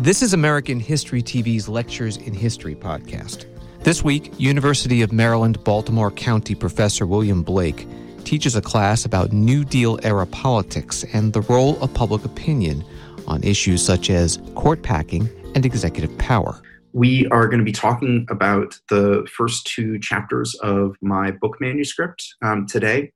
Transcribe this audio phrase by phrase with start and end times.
[0.00, 3.44] This is American History TV's Lectures in History podcast.
[3.84, 7.86] This week, University of Maryland Baltimore County professor William Blake
[8.24, 12.82] teaches a class about New Deal era politics and the role of public opinion
[13.26, 16.62] on issues such as court packing and executive power.
[16.94, 22.36] We are going to be talking about the first two chapters of my book manuscript
[22.40, 23.12] um, today,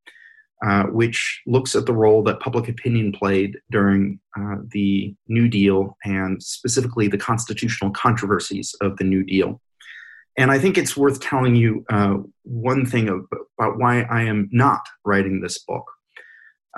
[0.64, 5.96] uh, which looks at the role that public opinion played during uh, the New Deal
[6.04, 9.60] and specifically the constitutional controversies of the New Deal.
[10.38, 14.80] And I think it's worth telling you uh, one thing about why I am not
[15.04, 15.84] writing this book.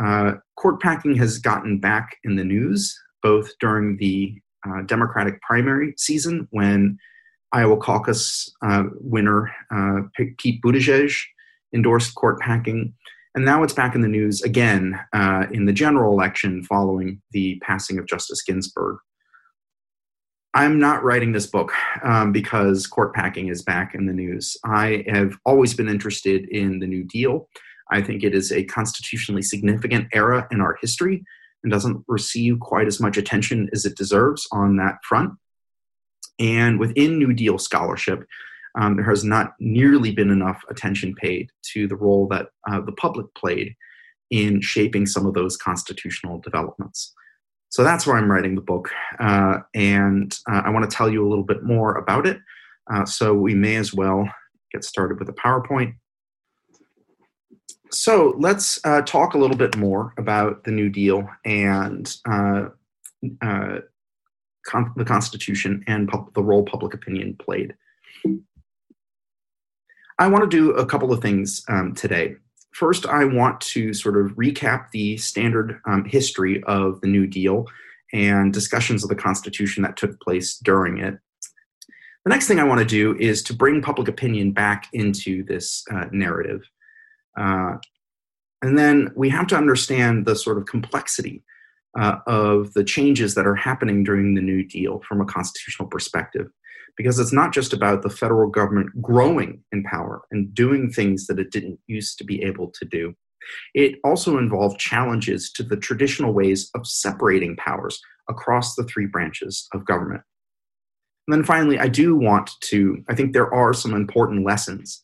[0.02, 4.34] Uh, court packing has gotten back in the news, both during the
[4.68, 6.98] uh, Democratic primary season when
[7.52, 8.50] Iowa caucus
[9.00, 9.54] winner
[10.38, 11.16] Pete Buttigieg
[11.72, 12.92] endorsed court packing.
[13.36, 17.60] And now it's back in the news again uh, in the general election following the
[17.62, 18.96] passing of Justice Ginsburg.
[20.54, 21.70] I'm not writing this book
[22.02, 24.56] um, because court packing is back in the news.
[24.64, 27.46] I have always been interested in the New Deal.
[27.92, 31.22] I think it is a constitutionally significant era in our history
[31.62, 35.34] and doesn't receive quite as much attention as it deserves on that front.
[36.38, 38.24] And within New Deal scholarship,
[38.76, 42.92] um, there has not nearly been enough attention paid to the role that uh, the
[42.92, 43.74] public played
[44.30, 47.14] in shaping some of those constitutional developments.
[47.70, 48.90] So that's why I'm writing the book.
[49.18, 52.38] Uh, and uh, I want to tell you a little bit more about it.
[52.90, 54.28] Uh, so we may as well
[54.72, 55.94] get started with a PowerPoint.
[57.90, 62.66] So let's uh, talk a little bit more about the New Deal and uh,
[64.66, 67.74] con- the Constitution and the role public opinion played.
[70.18, 72.36] I want to do a couple of things um, today.
[72.72, 77.66] First, I want to sort of recap the standard um, history of the New Deal
[78.12, 81.18] and discussions of the Constitution that took place during it.
[82.24, 85.84] The next thing I want to do is to bring public opinion back into this
[85.92, 86.62] uh, narrative.
[87.38, 87.76] Uh,
[88.62, 91.44] and then we have to understand the sort of complexity
[91.98, 96.48] uh, of the changes that are happening during the New Deal from a constitutional perspective.
[96.96, 101.38] Because it's not just about the federal government growing in power and doing things that
[101.38, 103.14] it didn't used to be able to do.
[103.74, 109.68] It also involved challenges to the traditional ways of separating powers across the three branches
[109.72, 110.22] of government.
[111.26, 115.02] And then finally, I do want to, I think there are some important lessons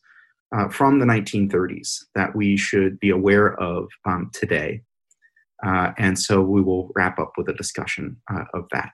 [0.55, 4.81] uh, from the 1930s that we should be aware of um, today.
[5.65, 8.91] Uh, and so we will wrap up with a discussion uh, of that.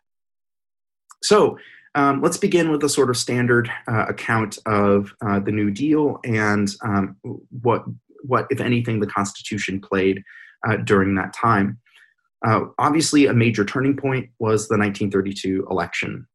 [1.21, 1.57] So
[1.95, 6.19] um, let's begin with a sort of standard uh, account of uh, the New Deal
[6.23, 7.15] and um,
[7.61, 7.83] what,
[8.23, 10.23] what, if anything, the Constitution played
[10.67, 11.79] uh, during that time.
[12.77, 16.27] obviously, a major turning point was the 1932 election,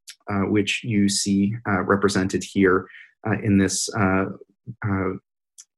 [0.48, 2.86] which you see represented here
[3.42, 4.26] in this uh,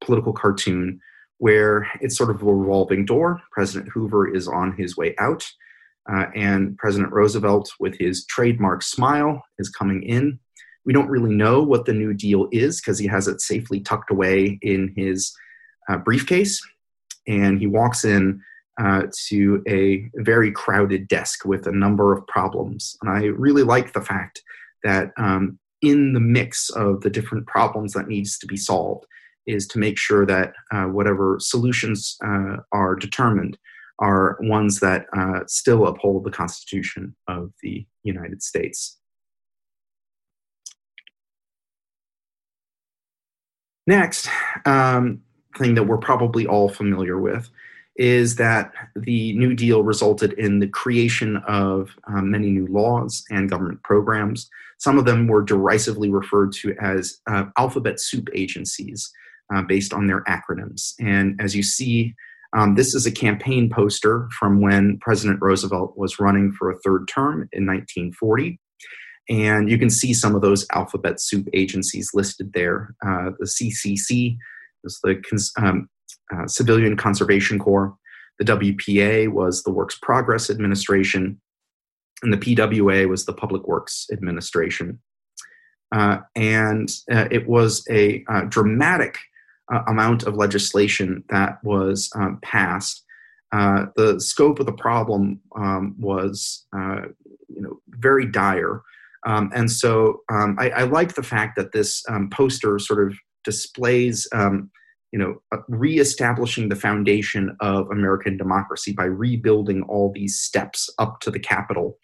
[0.00, 1.00] political cartoon
[1.38, 3.42] where it's sort of a revolving door.
[3.53, 5.50] President Hoover is on his way out,
[6.12, 10.38] uh, and President Roosevelt, with his trademark smile, is coming in.
[10.84, 14.10] We don't really know what the New Deal is because he has it safely tucked
[14.10, 15.34] away in his
[15.88, 16.60] uh, briefcase.
[17.26, 18.40] And he walks in
[18.80, 22.96] uh, to a very crowded desk with a number of problems.
[23.02, 24.42] And I really like the fact
[24.84, 29.06] that um, in the mix of the different problems that needs to be solved
[29.46, 33.58] is to make sure that uh, whatever solutions uh, are determined
[33.98, 38.98] are ones that uh, still uphold the Constitution of the United States.
[43.86, 44.28] Next,
[44.65, 45.22] um,
[45.56, 47.48] thing that we're probably all familiar with
[47.97, 53.48] is that the New Deal resulted in the creation of um, many new laws and
[53.48, 54.50] government programs.
[54.78, 59.10] Some of them were derisively referred to as uh, alphabet soup agencies
[59.54, 60.94] uh, based on their acronyms.
[61.00, 62.15] And as you see,
[62.56, 67.06] um, this is a campaign poster from when President Roosevelt was running for a third
[67.06, 68.58] term in 1940.
[69.28, 72.94] And you can see some of those alphabet soup agencies listed there.
[73.06, 74.36] Uh, the CCC
[74.84, 75.22] is the
[75.58, 75.88] um,
[76.34, 77.94] uh, Civilian Conservation Corps.
[78.38, 81.38] The WPA was the Works Progress Administration,
[82.22, 84.98] and the PWA was the Public Works Administration.
[85.92, 89.18] Uh, and uh, it was a uh, dramatic
[89.72, 93.04] uh, amount of legislation that was um, passed.
[93.53, 97.03] Uh, the scope of the problem um, was, uh,
[97.48, 98.83] you know, very dire.
[99.27, 103.18] Um, and so um, I, I, like the fact that this um, poster sort of
[103.45, 104.71] displays, um,
[105.13, 111.30] you know, reestablishing the foundation of American democracy by rebuilding all these steps up to
[111.30, 111.98] the Capitol.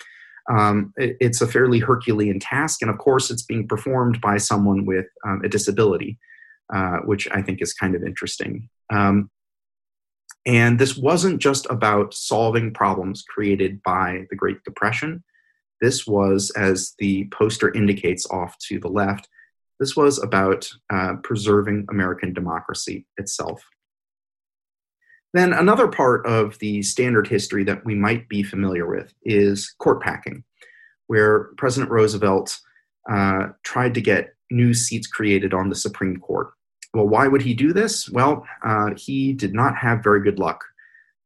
[0.96, 5.06] It, it's a fairly Herculean task, and of course, it's being performed by someone with
[5.44, 6.18] a disability,
[6.74, 8.68] uh, which I think is kind of interesting.
[8.92, 9.30] Um,
[10.44, 15.22] and this wasn't just about solving problems created by the Great Depression.
[15.80, 19.28] This was, as the poster indicates off to the left,
[19.78, 23.62] this was about uh, preserving American democracy itself.
[25.34, 30.02] Then, another part of the standard history that we might be familiar with is court
[30.02, 30.44] packing,
[31.06, 32.58] where President Roosevelt
[33.10, 36.50] uh, tried to get new seats created on the Supreme Court.
[36.94, 38.08] Well, why would he do this?
[38.10, 40.64] Well, uh, he did not have very good luck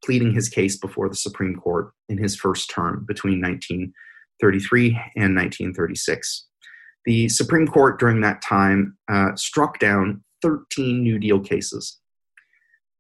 [0.05, 6.47] pleading his case before the Supreme Court in his first term between 1933 and 1936.
[7.05, 11.99] The Supreme Court during that time uh, struck down 13 New Deal cases,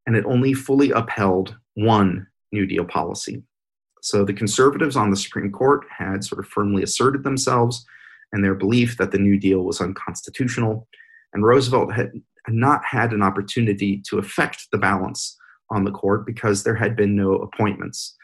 [0.06, 3.42] and it only fully upheld one New Deal policy.
[4.02, 7.84] So the conservatives on the Supreme Court had sort of firmly asserted themselves
[8.32, 10.88] and their belief that the New Deal was unconstitutional,
[11.32, 12.12] and Roosevelt had
[12.54, 15.36] not had an opportunity to affect the balance
[15.70, 18.14] on the court because there had been no appointments.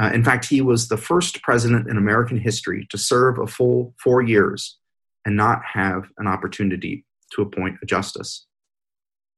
[0.00, 3.94] Uh, in fact, he was the first president in American history to serve a full
[4.02, 4.78] four years
[5.24, 7.04] and not have an opportunity
[7.34, 8.46] to appoint a justice.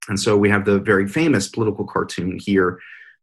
[0.08, 2.78] And so we have the very famous political cartoon here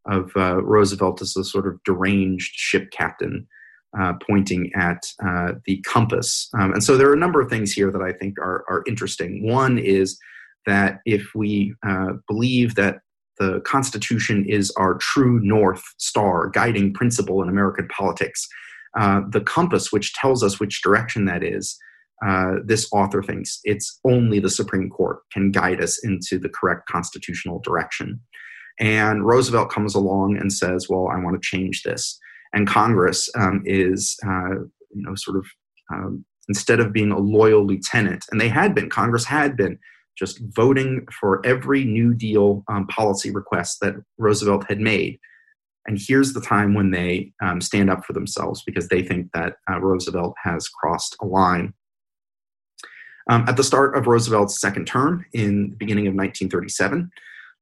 [0.05, 3.47] of uh, Roosevelt as a sort of deranged ship captain
[3.99, 6.49] uh, pointing at uh, the compass.
[6.57, 8.83] Um, and so there are a number of things here that I think are, are
[8.87, 9.47] interesting.
[9.47, 10.17] One is
[10.65, 12.99] that if we uh, believe that
[13.39, 18.47] the Constitution is our true North Star, guiding principle in American politics,
[18.97, 21.77] uh, the compass which tells us which direction that is,
[22.25, 26.87] uh, this author thinks it's only the Supreme Court can guide us into the correct
[26.87, 28.19] constitutional direction.
[28.79, 32.19] And Roosevelt comes along and says, "Well, I want to change this."
[32.53, 34.55] And Congress um, is, uh,
[34.91, 35.45] you know, sort of
[35.91, 39.79] um, instead of being a loyal lieutenant, and they had been, Congress had been
[40.21, 45.19] just voting for every New Deal um, policy request that Roosevelt had made.
[45.87, 49.55] And here's the time when they um, stand up for themselves because they think that
[49.67, 51.73] uh, Roosevelt has crossed a line.
[53.31, 57.09] Um, at the start of Roosevelt's second term in the beginning of 1937,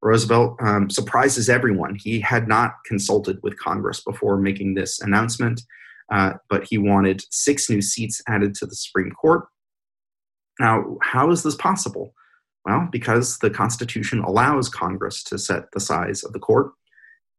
[0.01, 1.95] Roosevelt um, surprises everyone.
[1.95, 5.61] He had not consulted with Congress before making this announcement,
[6.11, 9.45] uh, but he wanted six new seats added to the Supreme Court.
[10.59, 12.13] Now, how is this possible?
[12.65, 16.71] Well, because the Constitution allows Congress to set the size of the court.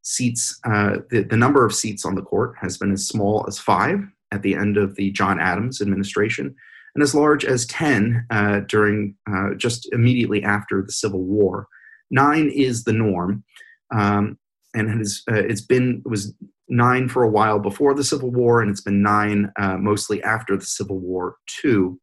[0.02, 3.58] Seats, uh, the, the number of seats on the court has been as small as
[3.58, 4.00] five
[4.32, 6.54] at the end of the John Adams administration,
[6.94, 11.66] and as large as 10 uh, during uh, just immediately after the Civil War.
[12.10, 13.44] Nine is the norm,
[13.92, 14.38] um,
[14.74, 16.34] and it has, uh, it's been it was
[16.68, 20.56] nine for a while before the Civil War, and it's been nine uh, mostly after
[20.56, 22.00] the Civil War too.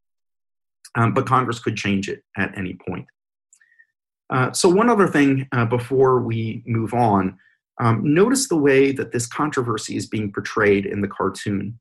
[0.94, 3.06] Um, but Congress could change it at any point.
[4.30, 7.38] Uh, so, one other thing uh, before we move on
[7.80, 11.78] um, notice the way that this controversy is being portrayed in the cartoon.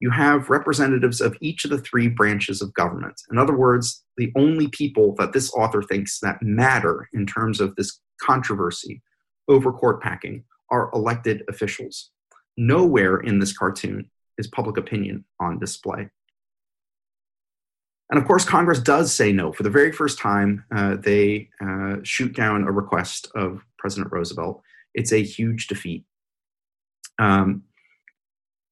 [0.00, 3.20] You have representatives of each of the three branches of government.
[3.30, 7.74] In other words, the only people that this author thinks that matter in terms of
[7.74, 9.02] this controversy
[9.48, 12.10] over court packing are elected officials.
[12.56, 16.10] Nowhere in this cartoon is public opinion on display.
[18.10, 19.52] And of course, Congress does say no.
[19.52, 24.62] For the very first time, uh, they uh, shoot down a request of President Roosevelt.
[24.94, 26.04] It's a huge defeat.
[27.18, 27.64] Um,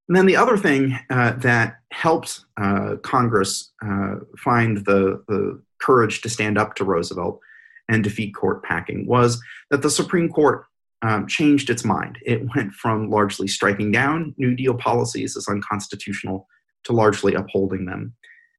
[0.09, 6.23] and then the other thing uh, that helped uh, Congress uh, find the, the courage
[6.23, 7.41] to stand up to Roosevelt
[7.89, 9.41] and defeat court packing was
[9.71, 10.65] that the Supreme Court
[11.03, 12.19] um, changed its mind.
[12.25, 16.49] It went from largely striking down New Deal policies as unconstitutional
[16.85, 18.15] to largely upholding them.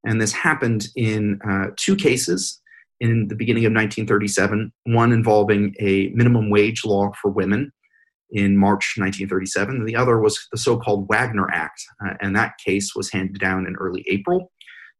[0.08, 2.62] And this happened in uh, two cases
[3.02, 7.72] in the beginning of 1937 one involving a minimum wage law for women
[8.32, 9.86] in March 1937.
[9.86, 13.68] The other was the so called Wagner Act, uh, and that case was handed down
[13.68, 14.52] in early April.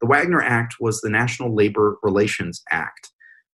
[0.02, 3.10] The Wagner Act was the National Labor Relations Act,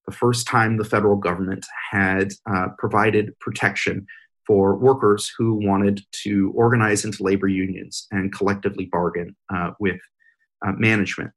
[0.07, 4.05] the first time the federal government had uh, provided protection
[4.45, 10.00] for workers who wanted to organize into labor unions and collectively bargain uh, with
[10.65, 11.31] uh, management.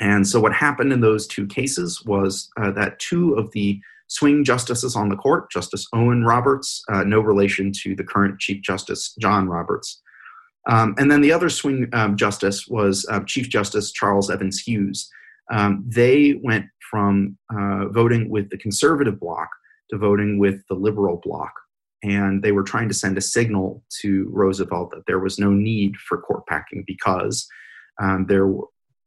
[0.00, 4.44] And so, what happened in those two cases was uh, that two of the swing
[4.44, 9.14] justices on the court, Justice Owen Roberts, uh, no relation to the current Chief Justice
[9.20, 10.00] John Roberts,
[10.68, 15.10] um, and then the other swing um, justice was uh, Chief Justice Charles Evans Hughes.
[15.50, 19.48] Um, they went from uh, voting with the conservative bloc
[19.90, 21.52] to voting with the liberal bloc.
[22.02, 25.96] And they were trying to send a signal to Roosevelt that there was no need
[25.96, 27.48] for court packing because
[28.00, 28.48] um, there,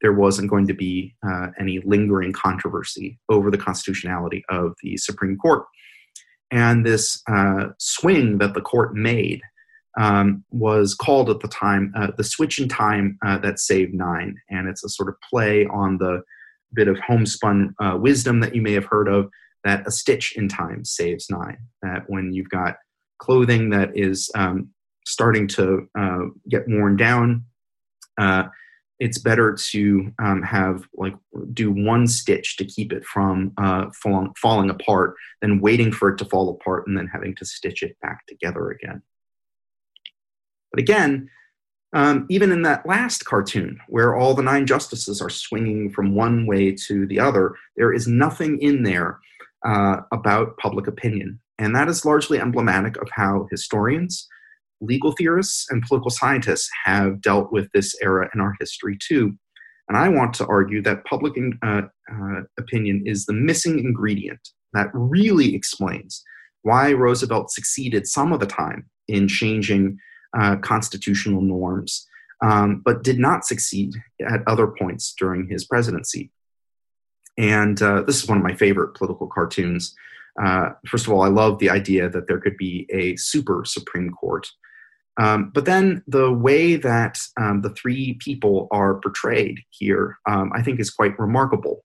[0.01, 5.37] there wasn't going to be uh, any lingering controversy over the constitutionality of the Supreme
[5.37, 5.63] Court.
[6.51, 9.41] And this uh, swing that the court made
[9.99, 14.37] um, was called at the time uh, the switch in time uh, that saved nine.
[14.49, 16.23] And it's a sort of play on the
[16.73, 19.29] bit of homespun uh, wisdom that you may have heard of
[19.63, 21.57] that a stitch in time saves nine.
[21.81, 22.77] That when you've got
[23.19, 24.69] clothing that is um,
[25.05, 27.45] starting to uh, get worn down,
[29.01, 31.15] it's better to um, have like
[31.53, 36.19] do one stitch to keep it from uh, falling, falling apart than waiting for it
[36.19, 39.01] to fall apart and then having to stitch it back together again.
[40.71, 41.31] But again,
[41.93, 46.45] um, even in that last cartoon, where all the nine justices are swinging from one
[46.45, 49.19] way to the other, there is nothing in there
[49.65, 51.39] uh, about public opinion.
[51.57, 54.27] And that is largely emblematic of how historians,
[54.81, 59.37] legal theorists, and political scientists have dealt with this era in our history too.
[59.87, 61.33] And I want to argue that public
[61.63, 64.39] uh, uh, opinion is the missing ingredient
[64.73, 66.23] that really explains
[66.63, 69.97] why Roosevelt succeeded some of the time in changing
[70.37, 72.07] uh, constitutional norms,
[72.41, 73.93] um, but did not succeed
[74.25, 76.31] at other points during his presidency.
[77.37, 79.95] And uh, this is one of my favorite political cartoons.
[80.41, 84.11] Uh, first of all, I love the idea that there could be a super Supreme
[84.11, 84.47] Court.
[85.21, 90.61] Um, but then the way that um, the three people are portrayed here, um, I
[90.63, 91.83] think, is quite remarkable.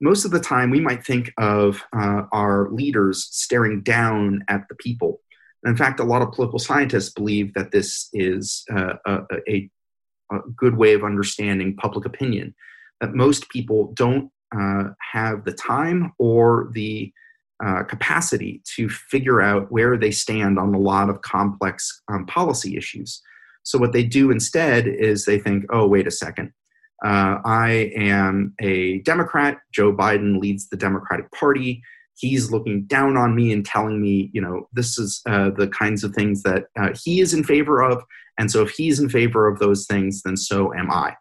[0.00, 4.74] Most of the time, we might think of uh, our leaders staring down at the
[4.76, 5.20] people
[5.64, 9.70] in fact, a lot of political scientists believe that this is uh, a, a,
[10.32, 12.54] a, good way of understanding public opinion,
[13.00, 17.12] that most people don't uh, have the time or the
[17.64, 22.76] uh, capacity to figure out where they stand on a lot of complex um, policy
[22.76, 23.20] issues.
[23.62, 26.52] So, what they do instead is they think, oh, wait a second.
[27.04, 29.58] Uh, I am a Democrat.
[29.72, 31.82] Joe Biden leads the Democratic Party
[32.22, 36.04] he's looking down on me and telling me, you know, this is uh, the kinds
[36.04, 38.02] of things that uh, he is in favor of.
[38.38, 41.16] And so if he's in favor of those things, then so am I.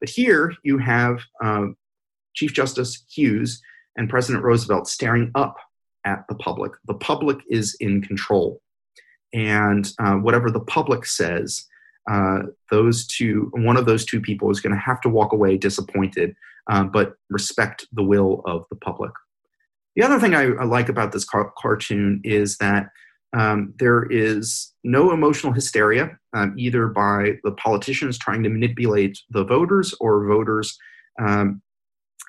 [0.00, 1.66] But here you have uh,
[2.34, 3.60] Chief Justice Hughes
[3.96, 5.56] and President Roosevelt staring up
[6.04, 6.72] at the public.
[6.86, 8.60] The public is in control.
[9.32, 11.64] And uh, whatever the public says,
[12.10, 15.56] uh, those two, one of those two people is going to have to walk away
[15.56, 16.34] disappointed,
[16.70, 19.12] uh, but respect the will of the public.
[19.94, 22.88] The other thing I, I like about this car- cartoon is that
[23.34, 29.44] um, there is no emotional hysteria, um, either by the politicians trying to manipulate the
[29.44, 30.76] voters or voters
[31.20, 31.62] um,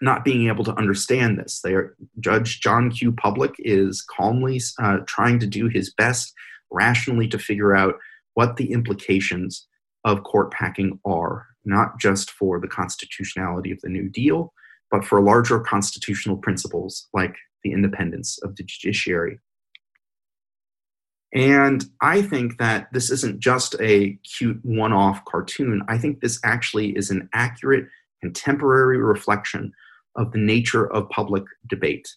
[0.03, 1.61] not being able to understand this.
[1.65, 3.13] Are, Judge John Q.
[3.13, 6.33] Public is calmly uh, trying to do his best
[6.69, 7.95] rationally to figure out
[8.33, 9.65] what the implications
[10.03, 14.53] of court packing are, not just for the constitutionality of the New Deal,
[14.91, 19.39] but for larger constitutional principles like the independence of the judiciary.
[21.33, 25.81] And I think that this isn't just a cute one off cartoon.
[25.87, 27.87] I think this actually is an accurate
[28.21, 29.71] contemporary reflection
[30.15, 32.07] of the nature of public debate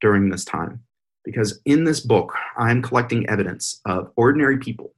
[0.00, 0.80] during this time.
[1.24, 4.92] Because in this book, I'm collecting evidence of ordinary people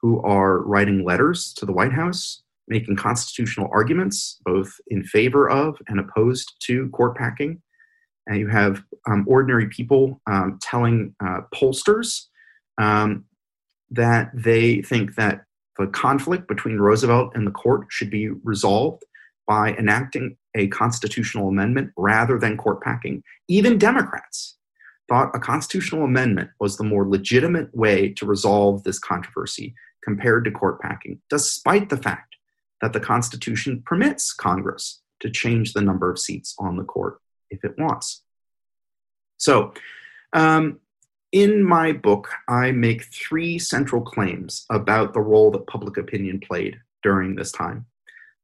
[0.00, 5.78] who are writing letters to the White House, making constitutional arguments, both in favor of
[5.86, 7.62] and opposed to court packing,
[8.26, 12.26] and you have um, ordinary people um, telling uh, pollsters
[12.78, 13.24] um,
[13.90, 15.44] that they think that
[15.78, 19.04] the conflict between Roosevelt and the court should be resolved
[19.46, 23.22] by enacting a constitutional amendment rather than court packing.
[23.48, 24.56] Even Democrats
[25.08, 30.50] thought a constitutional amendment was the more legitimate way to resolve this controversy compared to
[30.50, 32.36] court packing, despite the fact
[32.80, 37.64] that the Constitution permits Congress to change the number of seats on the court if
[37.64, 38.22] it wants.
[39.36, 39.72] So,
[40.32, 40.80] um,
[41.30, 46.78] in my book, I make three central claims about the role that public opinion played
[47.02, 47.86] during this time.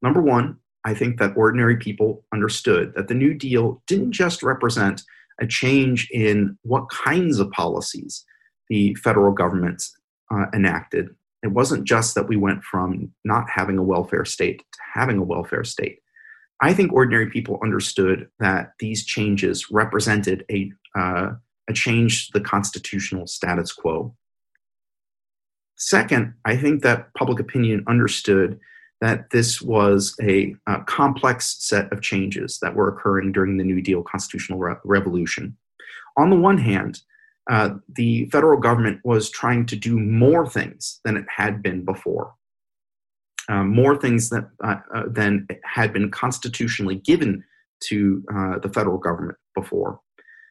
[0.01, 5.03] Number one, I think that ordinary people understood that the New Deal didn't just represent
[5.41, 8.25] a change in what kinds of policies
[8.69, 9.83] the federal government
[10.31, 11.09] uh, enacted.
[11.43, 15.23] It wasn't just that we went from not having a welfare state to having a
[15.25, 16.01] welfare state.
[16.61, 21.31] I think ordinary people understood that these changes represented a, uh,
[21.69, 24.15] a change to the constitutional status quo.
[25.77, 28.59] Second, I think that public opinion understood
[29.01, 33.81] that this was a, a complex set of changes that were occurring during the New
[33.81, 35.57] Deal constitutional re- revolution.
[36.17, 37.01] On the one hand,
[37.51, 42.35] uh, the federal government was trying to do more things than it had been before.
[43.49, 47.45] Um, more things that, uh, uh, than had been constitutionally given
[47.85, 50.01] to uh, the federal government before.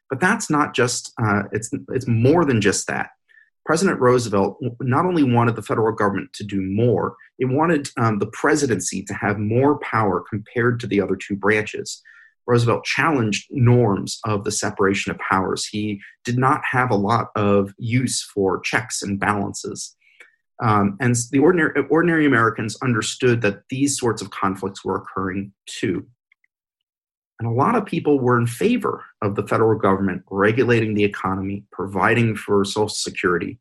[0.09, 3.09] But that's not just, uh, it's, it's more than just that.
[3.67, 8.27] President Roosevelt not only wanted the federal government to do more, it wanted um, the
[8.27, 12.01] presidency to have more power compared to the other two branches.
[12.45, 15.65] Roosevelt challenged norms of the separation of powers.
[15.65, 19.97] He did not have a lot of use for checks and balances.
[20.63, 26.07] Um, and the ordinary, ordinary Americans understood that these sorts of conflicts were occurring too.
[27.39, 31.63] And a lot of people were in favor of the federal government regulating the economy,
[31.71, 33.59] providing for Social Security,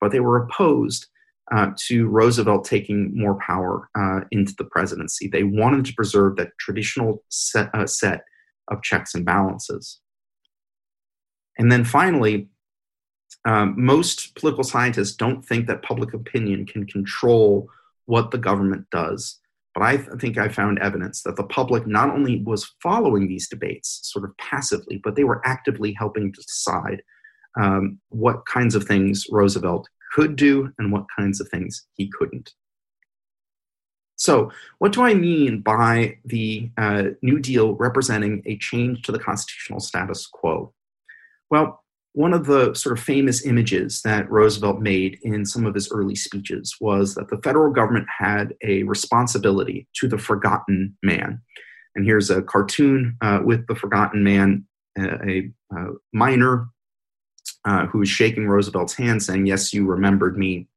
[0.00, 1.08] but they were opposed
[1.54, 5.28] uh, to Roosevelt taking more power uh, into the presidency.
[5.28, 8.24] They wanted to preserve that traditional set, uh, set
[8.68, 10.00] of checks and balances.
[11.58, 12.48] And then finally,
[13.44, 17.68] um, most political scientists don't think that public opinion can control
[18.06, 19.38] what the government does.
[19.74, 23.48] But I th- think I found evidence that the public not only was following these
[23.48, 27.02] debates sort of passively, but they were actively helping to decide
[27.60, 32.52] um, what kinds of things Roosevelt could do and what kinds of things he couldn't.
[34.16, 39.18] So, what do I mean by the uh, New Deal representing a change to the
[39.18, 40.72] constitutional status quo?
[41.50, 41.81] Well,
[42.14, 46.14] one of the sort of famous images that Roosevelt made in some of his early
[46.14, 51.40] speeches was that the federal government had a responsibility to the forgotten man.
[51.94, 54.66] And here's a cartoon uh, with the forgotten man,
[54.98, 56.68] a, a miner
[57.64, 60.68] uh, who is shaking Roosevelt's hand, saying, Yes, you remembered me.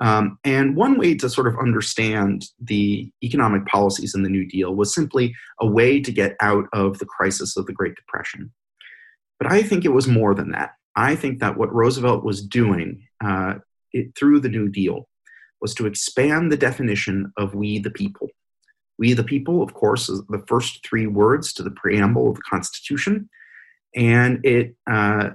[0.00, 4.74] Um, and one way to sort of understand the economic policies in the New Deal
[4.74, 8.50] was simply a way to get out of the crisis of the Great Depression.
[9.40, 10.74] But I think it was more than that.
[10.94, 13.54] I think that what Roosevelt was doing uh,
[13.92, 15.08] it, through the New Deal
[15.60, 18.28] was to expand the definition of we the people.
[18.98, 22.42] We the people, of course, is the first three words to the preamble of the
[22.42, 23.30] Constitution.
[23.96, 25.30] And it, uh,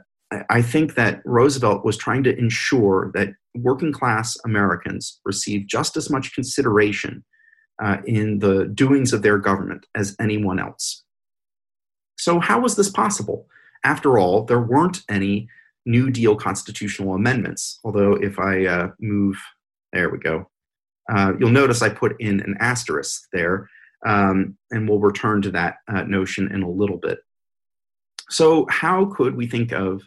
[0.49, 6.09] I think that Roosevelt was trying to ensure that working class Americans receive just as
[6.09, 7.23] much consideration
[7.83, 11.03] uh, in the doings of their government as anyone else.
[12.17, 13.47] So, how was this possible?
[13.83, 15.47] After all, there weren't any
[15.85, 17.79] New Deal constitutional amendments.
[17.83, 19.37] Although, if I uh, move,
[19.93, 20.49] there we go,
[21.11, 23.69] uh, you'll notice I put in an asterisk there,
[24.05, 27.19] um, and we'll return to that uh, notion in a little bit.
[28.29, 30.01] So, how could we think of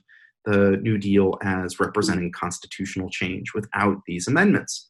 [0.44, 4.88] the New Deal as representing constitutional change without these amendments?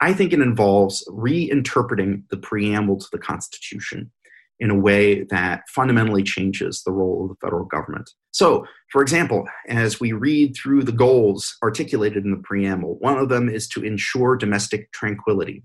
[0.00, 4.10] I think it involves reinterpreting the preamble to the Constitution
[4.58, 8.10] in a way that fundamentally changes the role of the federal government.
[8.30, 13.28] So, for example, as we read through the goals articulated in the preamble, one of
[13.28, 15.62] them is to ensure domestic tranquility.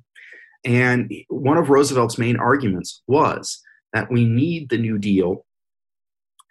[0.65, 3.61] And one of Roosevelt's main arguments was
[3.93, 5.45] that we need the New Deal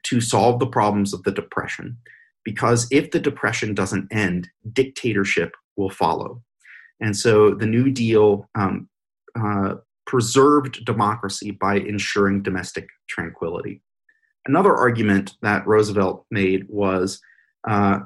[0.04, 1.98] to solve the problems of the Depression,
[2.44, 6.42] because if the Depression doesn't end, dictatorship will follow.
[7.00, 8.88] And so the New Deal um,
[9.38, 9.74] uh,
[10.10, 13.80] preserved democracy by ensuring domestic tranquility.
[14.44, 17.20] Another argument that Roosevelt made was
[17.68, 18.00] uh,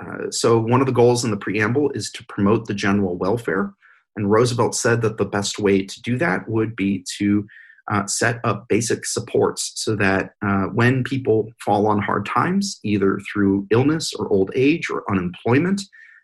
[0.00, 3.72] uh, so, one of the goals in the preamble is to promote the general welfare.
[4.16, 7.46] And Roosevelt said that the best way to do that would be to
[7.90, 13.18] uh, set up basic supports so that uh, when people fall on hard times, either
[13.32, 15.82] through illness or old age or unemployment,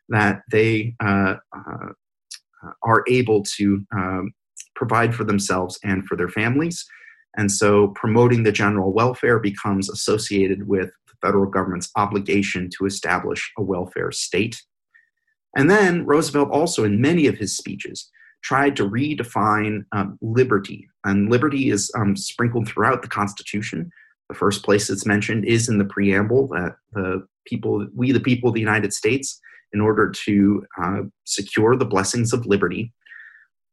[0.08, 1.92] that they uh, uh,
[2.82, 4.32] are able to um,
[4.80, 6.86] provide for themselves and for their families.
[7.36, 13.42] And so promoting the general welfare becomes associated with the federal government's obligation to establish
[13.58, 14.56] a welfare state.
[15.54, 18.10] And then Roosevelt also, in many of his speeches,
[18.42, 20.88] tried to redefine um, liberty.
[21.04, 23.90] And liberty is um, sprinkled throughout the Constitution.
[24.30, 28.48] The first place it's mentioned is in the preamble that the people, we the people
[28.48, 29.38] of the United States,
[29.74, 32.92] in order to uh, secure the blessings of liberty,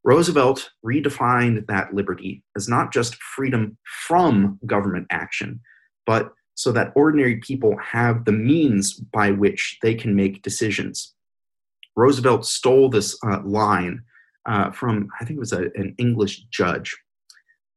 [0.08, 5.60] Roosevelt redefined that liberty as not just freedom from government action,
[6.06, 11.14] but so that ordinary people have the means by which they can make decisions.
[11.98, 14.04] Roosevelt stole this uh, line
[14.46, 16.96] uh, from, I think it was a, an English judge.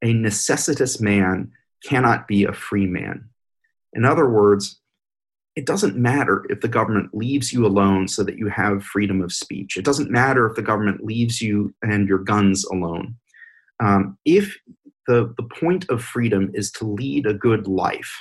[0.00, 1.50] A necessitous man
[1.84, 3.28] cannot be a free man.
[3.92, 4.79] In other words,
[5.56, 9.32] it doesn't matter if the government leaves you alone so that you have freedom of
[9.32, 9.76] speech.
[9.76, 13.16] It doesn't matter if the government leaves you and your guns alone.
[13.82, 14.56] Um, if
[15.06, 18.16] the, the point of freedom is to lead a good life,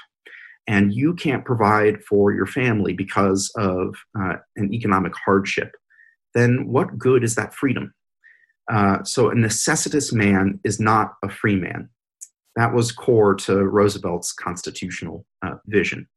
[0.67, 5.75] and you can't provide for your family because of uh, an economic hardship,
[6.35, 7.93] then what good is that freedom?
[8.71, 11.89] Uh, so, a necessitous man is not a free man.
[12.55, 16.07] That was core to Roosevelt's constitutional uh, vision.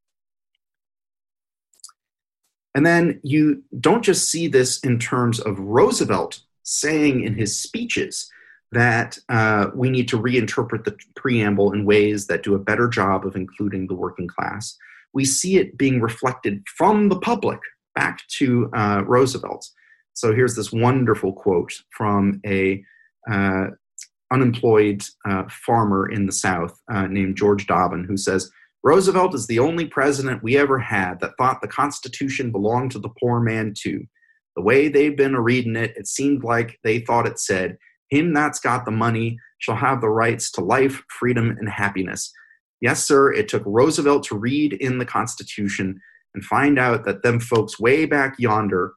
[2.75, 8.31] And then you don't just see this in terms of Roosevelt saying in his speeches
[8.73, 13.27] that uh, we need to reinterpret the preamble in ways that do a better job
[13.27, 14.77] of including the working class.
[15.13, 17.61] We see it being reflected from the public
[17.95, 19.69] back to uh, Roosevelt.
[20.15, 22.83] So here's this wonderful quote from a
[23.31, 23.67] uh,
[24.31, 28.51] unemployed uh, farmer in the South uh, named George Dobbin, who says,
[28.85, 33.13] Roosevelt is the only president we ever had that thought the Constitution belonged to the
[33.21, 34.07] poor man too.
[34.57, 37.79] The way they've been reading it, it seemed like they thought it said,
[38.11, 42.33] Him that's got the money shall have the rights to life, freedom, and happiness.
[42.81, 46.01] Yes, sir, it took Roosevelt to read in the Constitution
[46.35, 48.95] and find out that them folks way back yonder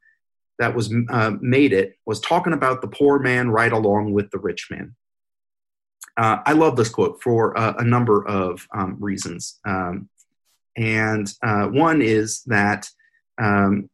[0.58, 4.40] that was uh, made it was talking about the poor man right along with the
[4.40, 4.96] rich man.
[6.18, 9.60] Uh, I love this quote for uh, a number of um, reasons.
[9.66, 10.10] Um,
[10.78, 12.90] and uh, one is that,
[13.38, 13.90] um,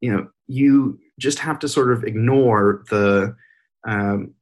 [0.00, 3.34] you know, you just have to sort of ignore the,
[3.88, 4.34] um,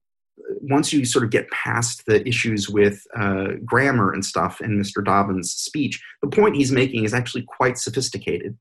[0.61, 5.03] once you sort of get past the issues with uh, grammar and stuff in Mr.
[5.03, 8.57] Dobbin's speech, the point he's making is actually quite sophisticated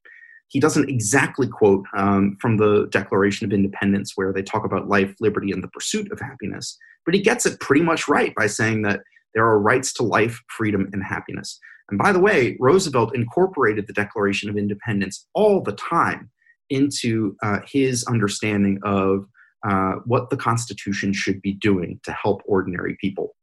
[0.54, 5.16] he doesn't exactly quote um, from the Declaration of Independence, where they talk about life,
[5.20, 8.84] liberty, and the pursuit of happiness, but he gets it pretty much right by saying
[8.84, 9.02] that
[9.34, 11.60] there are rights to life, freedom, and happiness.
[11.90, 16.30] And by the way, Roosevelt incorporated the Declaration of Independence all the time
[16.70, 19.26] into uh, his understanding of
[19.68, 23.36] uh, what the Constitution should be doing to help ordinary people.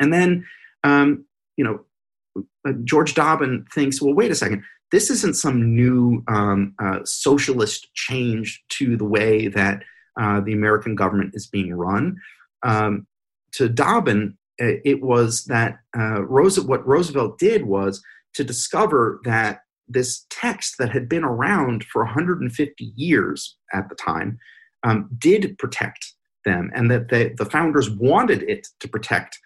[0.00, 0.44] And then,
[0.82, 1.24] um,
[1.56, 6.74] you know, uh, George Dobbin thinks, well, wait a second, this isn't some new um,
[6.82, 9.82] uh, socialist change to the way that
[10.20, 12.16] uh, the American government is being run.
[12.62, 13.06] Um,
[13.52, 18.02] to Dobbin, it was that uh, what Roosevelt did was
[18.34, 24.38] to discover that this text that had been around for 150 years at the time
[24.82, 29.38] um, did protect them, and that the, the founders wanted it to protect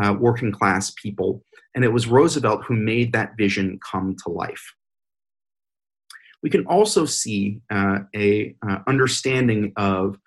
[0.00, 1.44] uh, working class people.
[1.74, 4.62] And it was Roosevelt who made that vision come to life.
[6.42, 10.18] We can also see uh, a uh, understanding of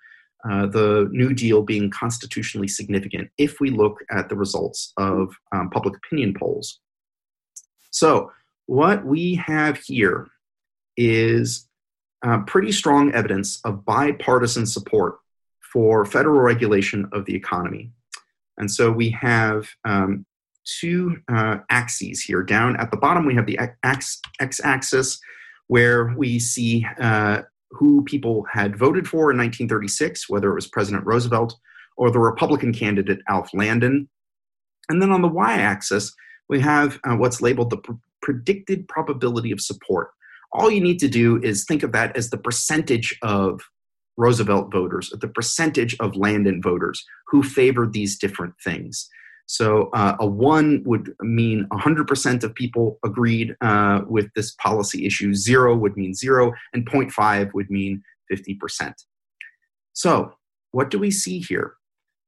[0.48, 5.70] uh, the New Deal being constitutionally significant if we look at the results of um,
[5.70, 6.80] public opinion polls.
[7.90, 8.32] So,
[8.66, 10.28] what we have here
[10.96, 11.68] is
[12.24, 15.18] uh, pretty strong evidence of bipartisan support
[15.60, 17.90] for federal regulation of the economy.
[18.58, 20.24] And so we have um,
[20.64, 22.42] two uh, axes here.
[22.42, 25.20] Down at the bottom, we have the x axis
[25.68, 31.04] where we see uh, who people had voted for in 1936, whether it was President
[31.04, 31.56] Roosevelt
[31.96, 34.08] or the Republican candidate Alf Landon.
[34.88, 36.14] And then on the y axis,
[36.48, 40.10] we have uh, what's labeled the pr- predicted probability of support.
[40.52, 43.60] All you need to do is think of that as the percentage of
[44.16, 49.08] Roosevelt voters, the percentage of Landon voters who favored these different things.
[49.46, 55.34] So uh, a one would mean 100% of people agreed uh, with this policy issue.
[55.34, 58.92] Zero would mean zero, and 0.5 would mean 50%.
[59.92, 60.32] So
[60.72, 61.74] what do we see here?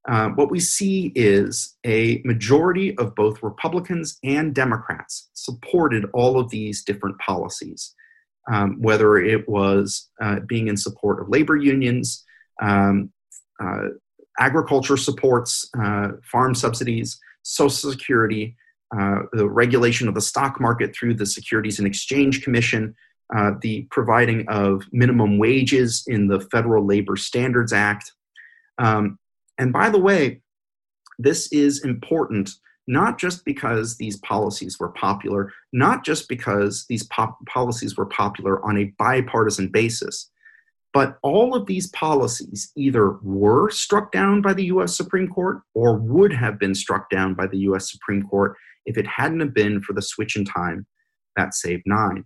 [0.09, 6.49] Uh, what we see is a majority of both Republicans and Democrats supported all of
[6.49, 7.95] these different policies,
[8.51, 12.25] um, whether it was uh, being in support of labor unions,
[12.63, 13.13] um,
[13.63, 13.89] uh,
[14.39, 18.57] agriculture supports, uh, farm subsidies, Social Security,
[18.97, 22.95] uh, the regulation of the stock market through the Securities and Exchange Commission,
[23.37, 28.13] uh, the providing of minimum wages in the Federal Labor Standards Act.
[28.79, 29.19] Um,
[29.59, 30.41] and by the way,
[31.19, 32.51] this is important
[32.87, 37.07] not just because these policies were popular, not just because these
[37.47, 40.31] policies were popular on a bipartisan basis,
[40.99, 45.97] but all of these policies either were struck down by the US Supreme Court or
[45.97, 49.81] would have been struck down by the US Supreme Court if it hadn't have been
[49.81, 50.89] for the switch in time
[51.37, 52.25] that saved nine.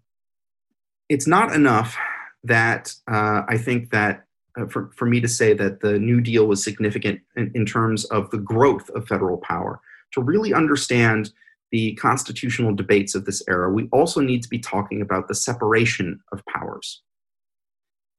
[1.11, 1.99] It's not enough
[2.45, 4.25] that uh, I think that
[4.59, 8.07] uh, for, for me to say that the New Deal was significant in, in terms
[8.07, 9.81] of the growth of federal power.
[10.13, 11.31] To really understand
[11.73, 16.21] the constitutional debates of this era, we also need to be talking about the separation
[16.33, 17.03] of powers.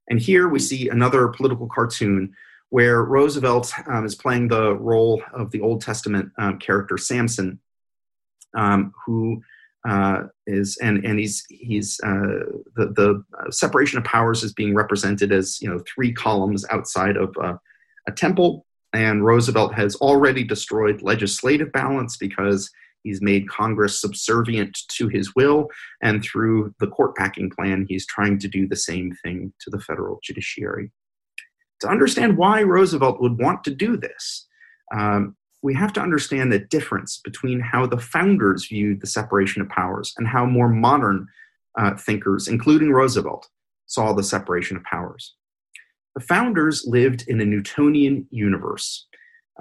[0.09, 2.33] And here we see another political cartoon
[2.69, 7.59] where Roosevelt um, is playing the role of the Old Testament um, character Samson,
[8.55, 9.41] um, who
[9.87, 15.31] uh, is and and he's he's uh, the the separation of powers is being represented
[15.31, 17.57] as you know three columns outside of uh,
[18.07, 22.71] a temple, and Roosevelt has already destroyed legislative balance because
[23.03, 25.67] he's made Congress subservient to his will,
[26.01, 29.79] and through the court packing plan, he's trying to do the same thing to the
[29.79, 30.91] federal judiciary.
[31.81, 34.47] To understand why Roosevelt would want to do this,
[34.95, 39.69] um, we have to understand the difference between how the founders viewed the separation of
[39.69, 41.27] powers and how more modern
[41.77, 43.47] uh, thinkers, including Roosevelt,
[43.85, 45.35] saw the separation of powers.
[46.15, 49.07] The founders lived in a Newtonian universe.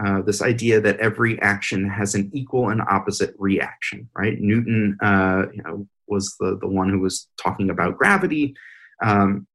[0.03, 4.41] Uh, this idea that every action has an equal and opposite reaction, right?
[4.41, 8.55] Newton, uh, you know, was the, the one who was talking about gravity.
[9.03, 9.47] Um,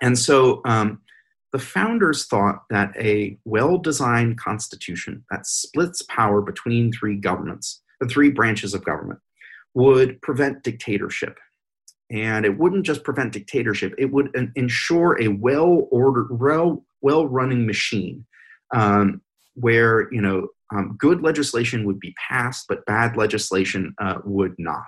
[0.00, 1.02] and so um,
[1.52, 8.08] the founders thought that a well designed constitution that splits power between three governments, the
[8.08, 9.20] three branches of government,
[9.74, 11.38] would prevent dictatorship.
[12.10, 18.24] And it wouldn't just prevent dictatorship, it would ensure a well ordered, well running machine
[18.74, 19.20] um,
[19.54, 24.86] where you know um, good legislation would be passed, but bad legislation uh, would not.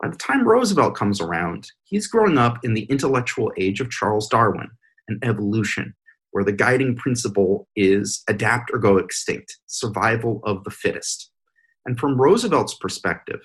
[0.00, 4.28] By the time Roosevelt comes around, he's growing up in the intellectual age of Charles
[4.28, 4.70] Darwin
[5.08, 5.94] and evolution,
[6.30, 11.30] where the guiding principle is adapt or go extinct, survival of the fittest.
[11.84, 13.40] And from Roosevelt's perspective,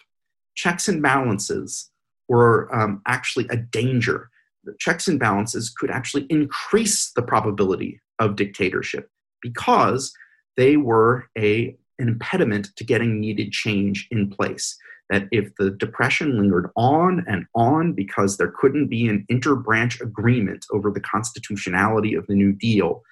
[0.55, 1.89] checks and balances
[2.27, 4.29] were um, actually a danger.
[4.63, 9.09] The checks and balances could actually increase the probability of dictatorship
[9.43, 10.11] because
[10.57, 14.75] they were a, an impediment to getting needed change in place
[15.09, 20.65] that if the depression lingered on and on because there couldn't be an interbranch agreement
[20.71, 23.03] over the constitutionality of the New Deal,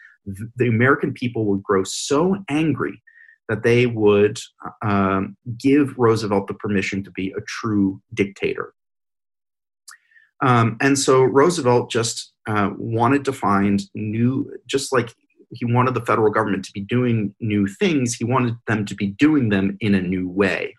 [0.56, 3.02] the American people would grow so angry
[3.50, 4.40] that they would
[4.82, 8.74] um, give Roosevelt the permission to be a true dictator.
[10.42, 15.14] Um, and so Roosevelt just uh, wanted to find new, just like
[15.52, 19.08] he wanted the federal government to be doing new things, he wanted them to be
[19.08, 20.74] doing them in a new way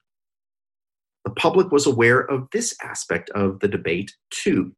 [1.25, 4.75] the public was aware of this aspect of the debate too.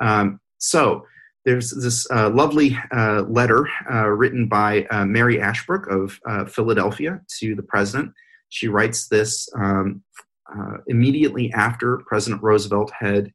[0.00, 1.06] Um, so
[1.44, 7.20] there's this uh, lovely uh, letter uh, written by uh, Mary Ashbrook of uh, Philadelphia
[7.38, 8.12] to the president.
[8.48, 10.02] She writes this um,
[10.50, 13.30] uh, immediately after President Roosevelt had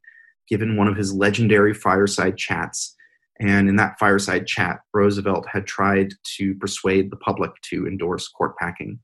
[0.48, 2.96] given one of his legendary fireside chats.
[3.40, 8.56] And in that fireside chat, Roosevelt had tried to persuade the public to endorse court
[8.58, 9.00] packing.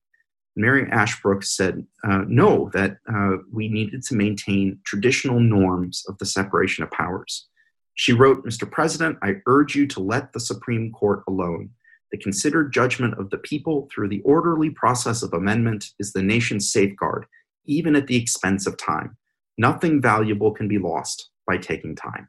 [0.56, 6.26] Mary Ashbrook said uh, no, that uh, we needed to maintain traditional norms of the
[6.26, 7.46] separation of powers.
[7.94, 8.70] She wrote, Mr.
[8.70, 11.70] President, I urge you to let the Supreme Court alone.
[12.12, 16.70] The considered judgment of the people through the orderly process of amendment is the nation's
[16.70, 17.26] safeguard,
[17.64, 19.16] even at the expense of time.
[19.58, 22.28] Nothing valuable can be lost by taking time.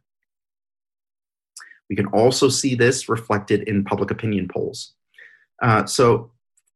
[1.90, 4.94] We can also see this reflected in public opinion polls.
[5.62, 6.32] Uh, so,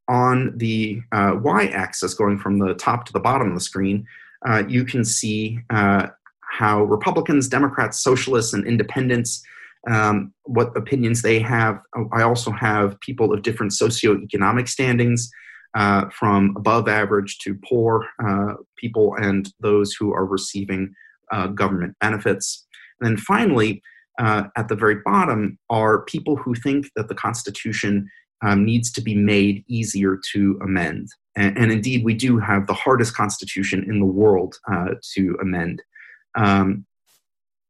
[0.08, 4.06] on the uh, y-axis, going from the top to the bottom of the screen,
[4.46, 6.08] uh, you can see uh,
[6.42, 9.42] how Republicans, Democrats, Socialists, and Independents,
[9.90, 11.80] um, what opinions they have.
[12.12, 15.32] I also have people of different socioeconomic standings,
[15.76, 20.94] uh, from above average to poor uh, people and those who are receiving
[21.56, 22.68] government benefits.
[23.00, 23.82] And then finally,
[24.20, 28.10] at the very bottom are people who think that the Constitution
[28.42, 31.10] um, needs to be made easier to amend.
[31.36, 35.82] And, and, indeed, we do have the hardest constitution in the world uh, to amend.
[36.36, 36.86] Um,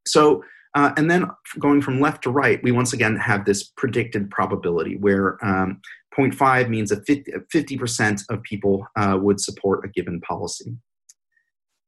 [0.08, 4.32] so, uh, and then going from left to right, we once again have this predicted
[4.32, 5.82] probability where um,
[6.18, 7.06] 0.5 means that
[7.52, 10.76] 50, percent of people uh, would support a given policy.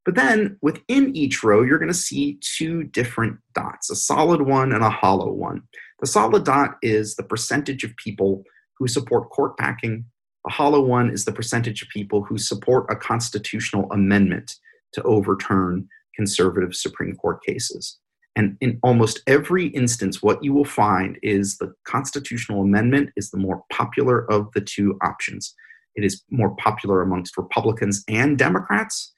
[0.05, 4.73] But then within each row, you're going to see two different dots a solid one
[4.73, 5.63] and a hollow one.
[6.01, 8.43] The solid dot is the percentage of people
[8.77, 10.05] who support court packing.
[10.45, 14.55] The hollow one is the percentage of people who support a constitutional amendment
[14.93, 17.97] to overturn conservative Supreme Court cases.
[18.35, 23.37] And in almost every instance, what you will find is the constitutional amendment is the
[23.37, 25.53] more popular of the two options.
[25.95, 29.13] It is more popular amongst Republicans and Democrats.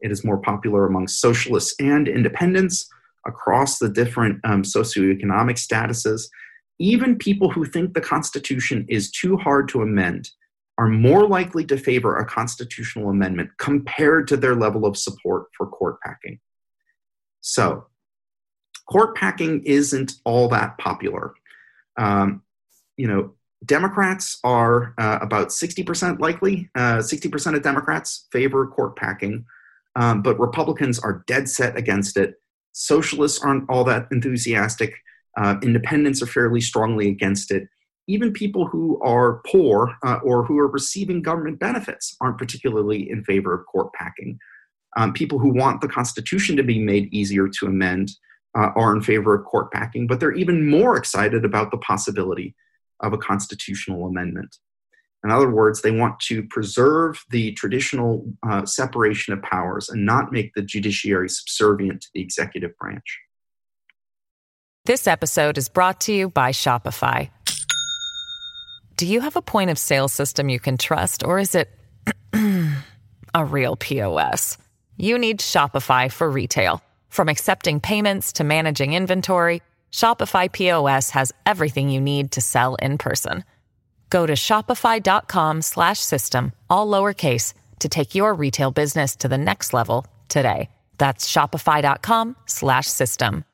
[0.00, 2.88] It is more popular among socialists and independents
[3.26, 6.28] across the different um, socioeconomic statuses.
[6.78, 10.30] Even people who think the Constitution is too hard to amend
[10.78, 15.66] are more likely to favor a constitutional amendment compared to their level of support for
[15.66, 16.40] court packing.
[17.42, 17.86] So,
[18.88, 21.34] court packing isn't all that popular.
[21.98, 22.42] Um,
[22.96, 23.34] you know,
[23.64, 29.44] Democrats are uh, about 60% likely, uh, 60% of Democrats favor court packing,
[29.96, 32.34] um, but Republicans are dead set against it.
[32.72, 34.94] Socialists aren't all that enthusiastic.
[35.36, 37.68] Uh, independents are fairly strongly against it.
[38.06, 43.22] Even people who are poor uh, or who are receiving government benefits aren't particularly in
[43.24, 44.38] favor of court packing.
[44.96, 48.10] Um, people who want the Constitution to be made easier to amend
[48.56, 52.54] uh, are in favor of court packing, but they're even more excited about the possibility
[53.00, 54.56] of a constitutional amendment.
[55.22, 60.32] In other words, they want to preserve the traditional uh, separation of powers and not
[60.32, 63.20] make the judiciary subservient to the executive branch.
[64.86, 67.28] This episode is brought to you by Shopify.
[68.96, 71.70] Do you have a point of sale system you can trust, or is it
[73.34, 74.56] a real POS?
[74.96, 76.82] You need Shopify for retail.
[77.10, 82.98] From accepting payments to managing inventory, Shopify POS has everything you need to sell in
[82.98, 83.44] person.
[84.10, 89.72] Go to shopify.com slash system, all lowercase to take your retail business to the next
[89.72, 90.68] level today.
[90.98, 93.44] That's shopify.com slash system.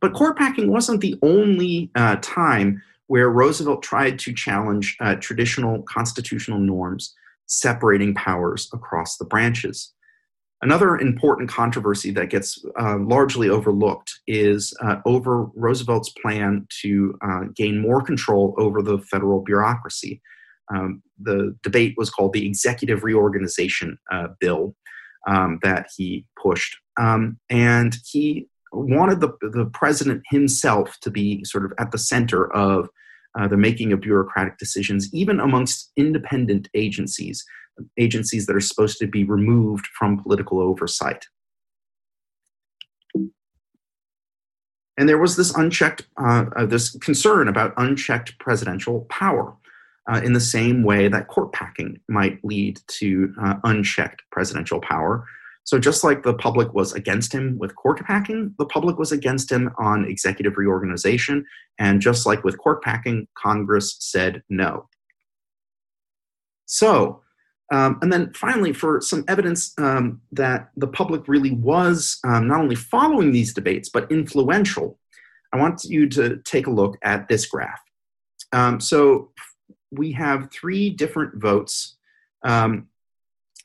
[0.00, 5.82] But court packing wasn't the only uh, time where Roosevelt tried to challenge uh, traditional
[5.82, 7.14] constitutional norms
[7.46, 9.92] separating powers across the branches.
[10.62, 17.40] Another important controversy that gets uh, largely overlooked is uh, over Roosevelt's plan to uh,
[17.54, 20.22] gain more control over the federal bureaucracy.
[20.74, 24.74] Um, the debate was called the Executive Reorganization uh, Bill
[25.26, 26.76] um, that he pushed.
[26.98, 32.50] Um, and he wanted the, the president himself to be sort of at the center
[32.52, 32.88] of
[33.38, 37.44] uh, the making of bureaucratic decisions, even amongst independent agencies
[37.98, 41.24] agencies that are supposed to be removed from political oversight.
[44.98, 49.54] And there was this unchecked, uh, uh, this concern about unchecked presidential power,
[50.10, 55.26] uh, in the same way that court packing might lead to uh, unchecked presidential power.
[55.64, 59.50] So, just like the public was against him with court packing, the public was against
[59.50, 61.44] him on executive reorganization.
[61.78, 64.88] And just like with court packing, Congress said no.
[66.66, 67.22] So,
[67.72, 72.60] um, and then finally, for some evidence um, that the public really was um, not
[72.60, 74.98] only following these debates, but influential,
[75.52, 77.80] I want you to take a look at this graph.
[78.52, 79.32] Um, so
[79.90, 81.96] we have three different votes
[82.44, 82.88] um,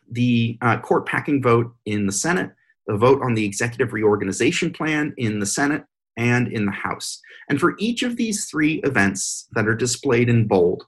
[0.09, 2.51] the uh, court packing vote in the Senate,
[2.87, 5.85] the vote on the executive reorganization plan in the Senate,
[6.17, 7.21] and in the House.
[7.49, 10.85] And for each of these three events that are displayed in bold,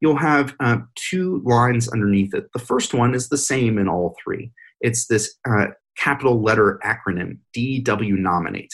[0.00, 2.46] you'll have uh, two lines underneath it.
[2.52, 4.52] The first one is the same in all three.
[4.80, 8.72] It's this uh, capital letter acronym, DW nominate.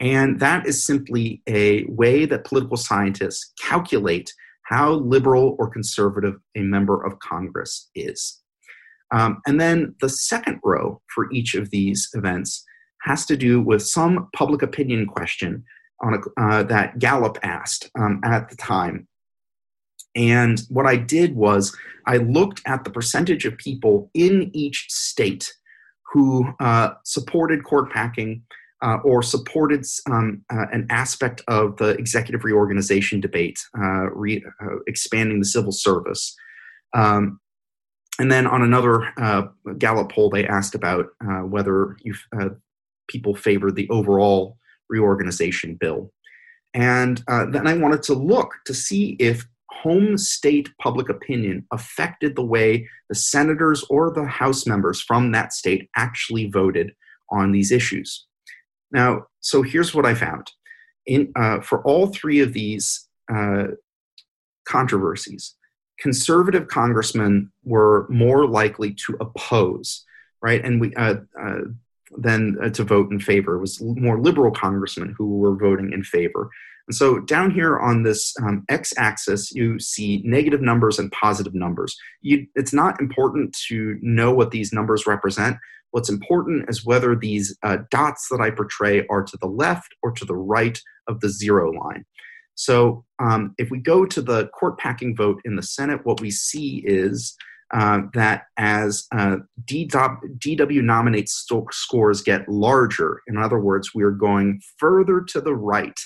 [0.00, 4.32] And that is simply a way that political scientists calculate
[4.64, 8.40] how liberal or conservative a member of Congress is.
[9.12, 12.64] Um, and then the second row for each of these events
[13.02, 15.64] has to do with some public opinion question
[16.02, 19.06] on a, uh, that Gallup asked um, at the time
[20.14, 25.52] and what I did was I looked at the percentage of people in each state
[26.12, 28.42] who uh, supported court packing
[28.82, 34.76] uh, or supported um, uh, an aspect of the executive reorganization debate, uh, re- uh,
[34.86, 36.34] expanding the civil service.
[36.92, 37.40] Um,
[38.18, 39.46] and then on another uh,
[39.78, 41.06] Gallup poll, they asked about
[41.48, 41.96] whether
[43.08, 44.58] people favored the overall
[44.90, 46.12] reorganization bill.
[46.74, 52.44] And then I wanted to look to see if home state public opinion affected the
[52.44, 56.92] way the senators or the House members from that state actually voted
[57.30, 58.26] on these issues.
[58.90, 60.50] Now, so here's what I found.
[61.06, 63.68] In, uh, for all three of these uh,
[64.64, 65.54] controversies,
[65.98, 70.04] conservative congressmen were more likely to oppose,
[70.40, 70.64] right?
[70.64, 71.60] And we uh, uh
[72.16, 73.56] than uh, to vote in favor.
[73.56, 76.50] It was more liberal congressmen who were voting in favor.
[76.88, 81.96] And so down here on this um, x-axis, you see negative numbers and positive numbers.
[82.20, 85.56] You, it's not important to know what these numbers represent.
[85.92, 90.10] What's important is whether these uh, dots that I portray are to the left or
[90.12, 92.04] to the right of the zero line.
[92.54, 96.30] So um, if we go to the court packing vote in the Senate, what we
[96.30, 97.36] see is
[97.72, 104.10] uh, that as uh, DW nominates st- scores get larger, in other words, we are
[104.10, 105.98] going further to the right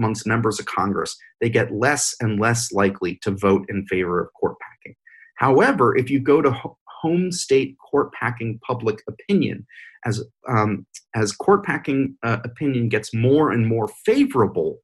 [0.00, 4.32] amongst members of Congress, they get less and less likely to vote in favor of
[4.32, 4.96] court packing.
[5.36, 6.56] However, if you go to
[7.00, 9.66] home state court packing public opinion,
[10.06, 14.78] as, um, as court packing uh, opinion gets more and more favorable,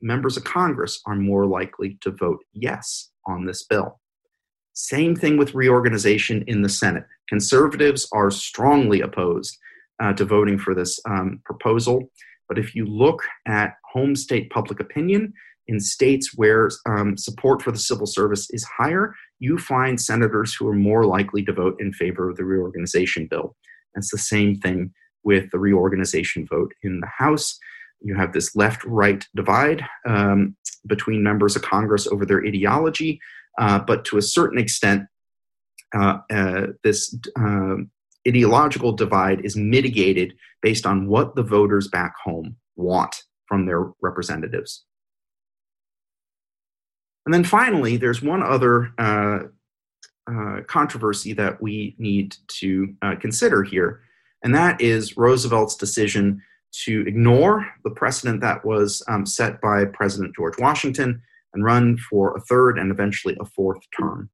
[0.00, 4.00] members of Congress are more likely to vote yes on this bill.
[4.72, 7.04] Same thing with reorganization in the Senate.
[7.28, 9.56] Conservatives are strongly opposed
[10.02, 12.10] uh, to voting for this um, proposal.
[12.52, 15.32] But if you look at home state public opinion
[15.68, 20.68] in states where um, support for the civil service is higher, you find senators who
[20.68, 23.56] are more likely to vote in favor of the reorganization bill.
[23.94, 24.92] It's the same thing
[25.24, 27.58] with the reorganization vote in the House.
[28.02, 30.54] You have this left right divide um,
[30.86, 33.18] between members of Congress over their ideology.
[33.58, 35.04] Uh, but to a certain extent,
[35.96, 37.90] uh, uh, this um,
[38.26, 44.84] ideological divide is mitigated based on what the voters back home want from their representatives.
[47.26, 49.40] And then finally, there's one other uh,
[50.30, 54.02] uh, controversy that we need to uh, consider here,
[54.42, 56.42] and that is Roosevelt's decision
[56.84, 61.22] to ignore the precedent that was um, set by President George Washington
[61.54, 64.30] and run for a third and eventually a fourth term.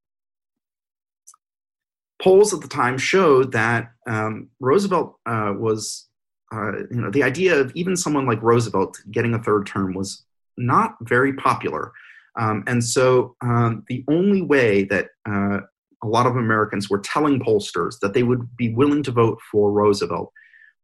[2.22, 6.08] Polls at the time showed that um, Roosevelt uh, was,
[6.52, 10.24] uh, you know, the idea of even someone like Roosevelt getting a third term was
[10.56, 11.92] not very popular.
[12.38, 15.60] Um, and so um, the only way that uh,
[16.02, 19.72] a lot of Americans were telling pollsters that they would be willing to vote for
[19.72, 20.32] Roosevelt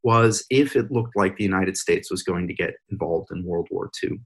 [0.03, 3.69] was if it looked like the United States was going to get involved in World
[3.71, 4.21] War II.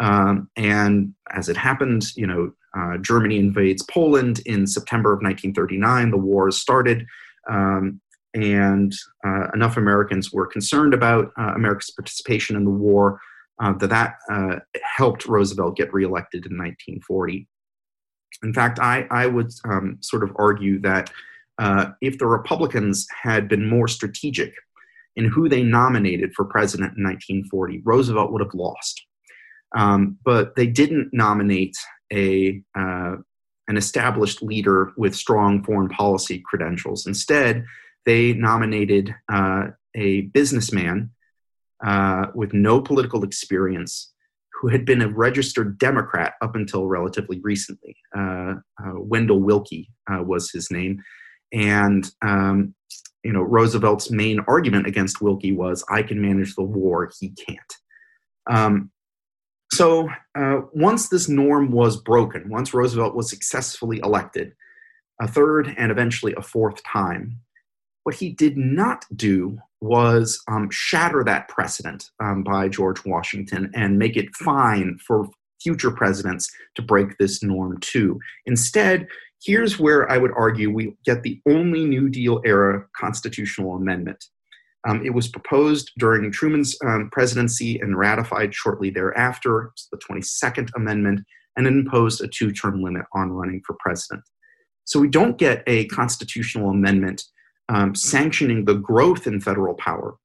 [0.00, 6.10] Um, and as it happened, you know, uh, Germany invades Poland in September of 1939.
[6.10, 7.06] The war is started,
[7.48, 8.00] um,
[8.34, 8.92] and
[9.26, 13.20] uh, enough Americans were concerned about uh, America's participation in the war
[13.60, 17.48] uh, that that uh, helped Roosevelt get reelected in 1940.
[18.42, 21.10] In fact, I, I would um, sort of argue that
[21.58, 24.52] uh, if the Republicans had been more strategic
[25.16, 29.04] in who they nominated for president in 1940, Roosevelt would have lost.
[29.76, 31.76] Um, but they didn't nominate
[32.12, 33.16] a uh,
[33.68, 37.06] an established leader with strong foreign policy credentials.
[37.06, 37.64] Instead,
[38.06, 41.10] they nominated uh, a businessman
[41.84, 44.12] uh, with no political experience
[44.54, 47.96] who had been a registered Democrat up until relatively recently.
[48.16, 51.02] Uh, uh, Wendell Willkie uh, was his name.
[51.52, 52.74] And um,
[53.22, 57.74] you know, Roosevelt's main argument against Willkie was, "I can manage the war; he can't."
[58.50, 58.90] Um,
[59.72, 64.54] so uh, once this norm was broken, once Roosevelt was successfully elected
[65.20, 67.40] a third and eventually a fourth time,
[68.04, 73.98] what he did not do was um, shatter that precedent um, by George Washington and
[73.98, 75.28] make it fine for
[75.62, 78.18] future presidents to break this norm too.
[78.46, 79.06] Instead,
[79.42, 84.24] here's where I would argue we get the only New Deal era constitutional amendment.
[84.88, 89.70] Um, it was proposed during Truman's um, presidency and ratified shortly thereafter.
[89.92, 91.20] The 22nd Amendment,
[91.56, 94.22] and imposed a two term limit on running for president.
[94.84, 97.24] So we don't get a constitutional amendment
[97.68, 100.16] um, sanctioning the growth in federal power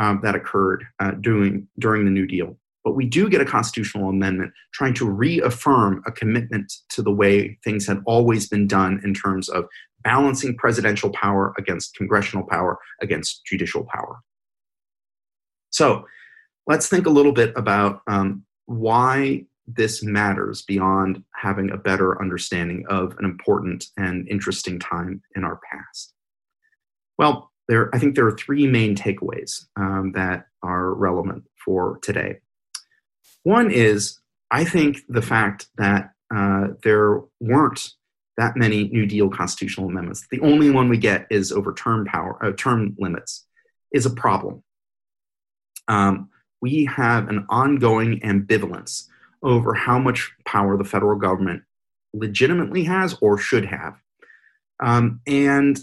[0.00, 2.58] um, that occurred uh, during, during the New Deal.
[2.82, 7.58] But we do get a constitutional amendment trying to reaffirm a commitment to the way
[7.62, 9.66] things had always been done in terms of
[10.02, 14.20] balancing presidential power against congressional power, against judicial power.
[15.70, 16.04] So
[16.66, 22.84] let's think a little bit about um, why this matters beyond having a better understanding
[22.88, 26.12] of an important and interesting time in our past.
[27.18, 32.38] Well, there, I think there are three main takeaways um, that are relevant for today.
[33.44, 34.18] One is
[34.50, 37.92] I think the fact that uh, there weren't
[38.40, 40.26] that many New Deal constitutional amendments.
[40.30, 43.46] The only one we get is over term power, uh, term limits,
[43.92, 44.62] is a problem.
[45.88, 46.30] Um,
[46.62, 49.08] we have an ongoing ambivalence
[49.42, 51.64] over how much power the federal government
[52.14, 53.96] legitimately has or should have,
[54.82, 55.78] um, and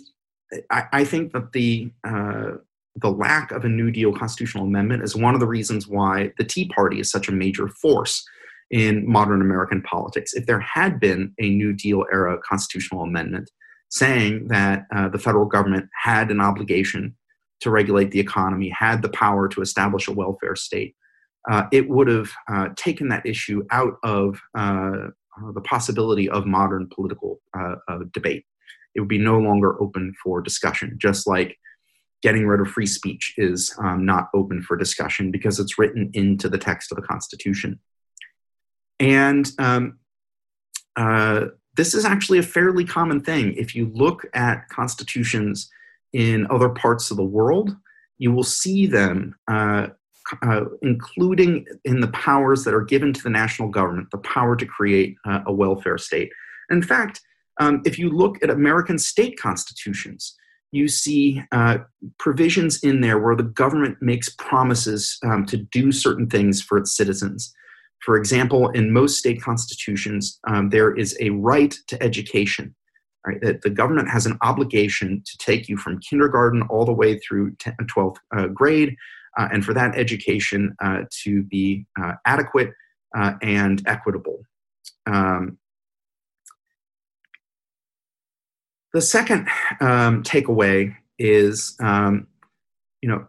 [0.71, 2.53] I, I, think that the uh,
[2.95, 6.43] the lack of a New Deal constitutional amendment is one of the reasons why the
[6.43, 8.27] Tea Party is such a major force
[8.71, 10.33] in modern American politics.
[10.33, 13.49] If there had been a New Deal era constitutional amendment
[13.89, 17.15] saying that uh, the federal government had an obligation
[17.61, 20.95] to regulate the economy, had the power to establish a welfare state,
[21.49, 25.07] uh, it would have uh, taken that issue out of uh,
[25.37, 27.75] uh, the possibility of modern political uh,
[28.11, 28.45] debate.
[28.95, 31.57] It would be no longer open for discussion, just like
[32.23, 36.49] getting rid of free speech is um, not open for discussion because it's written into
[36.49, 37.79] the text of the Constitution.
[38.99, 39.99] And um,
[40.95, 41.45] uh,
[41.75, 43.53] this is actually a fairly common thing.
[43.53, 45.69] If you look at constitutions
[46.13, 47.75] in other parts of the world,
[48.17, 49.87] you will see them uh,
[50.41, 54.65] uh, including in the powers that are given to the national government, the power to
[54.65, 56.31] create uh, a welfare state.
[56.69, 57.21] In fact,
[57.59, 60.35] um, if you look at American state constitutions,
[60.71, 61.77] you see uh,
[62.19, 66.95] provisions in there where the government makes promises um, to do certain things for its
[66.95, 67.53] citizens.
[68.03, 72.75] For example, in most state constitutions, um, there is a right to education.
[73.25, 77.19] Right, that the government has an obligation to take you from kindergarten all the way
[77.19, 78.95] through 12th uh, grade
[79.37, 82.71] uh, and for that education uh, to be uh, adequate
[83.17, 84.39] uh, and equitable.
[85.05, 85.57] Um,
[88.93, 89.47] the second
[89.79, 92.27] um, takeaway is, um,
[93.01, 93.27] you know,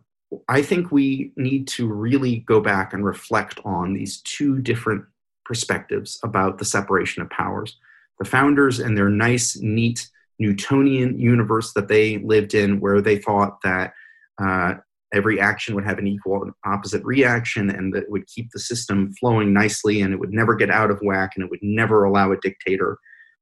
[0.48, 5.04] I think we need to really go back and reflect on these two different
[5.44, 7.76] perspectives about the separation of powers.
[8.18, 10.08] The founders and their nice, neat
[10.38, 13.92] Newtonian universe that they lived in, where they thought that
[14.40, 14.74] uh,
[15.12, 19.12] every action would have an equal and opposite reaction and that would keep the system
[19.14, 22.30] flowing nicely and it would never get out of whack and it would never allow
[22.30, 22.98] a dictator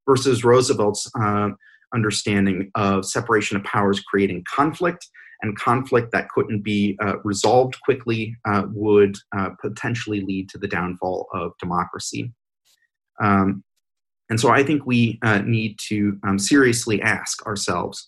[0.07, 1.49] versus roosevelt's uh,
[1.93, 5.07] understanding of separation of powers creating conflict
[5.41, 10.67] and conflict that couldn't be uh, resolved quickly uh, would uh, potentially lead to the
[10.67, 12.31] downfall of democracy
[13.21, 13.63] um,
[14.29, 18.07] and so i think we uh, need to um, seriously ask ourselves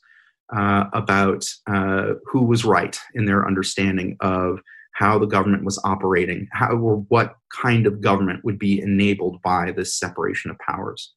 [0.55, 4.59] uh, about uh, who was right in their understanding of
[4.93, 9.71] how the government was operating, how or what kind of government would be enabled by
[9.71, 11.13] this separation of powers.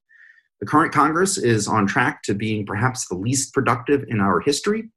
[0.60, 4.90] The current Congress is on track to being perhaps the least productive in our history.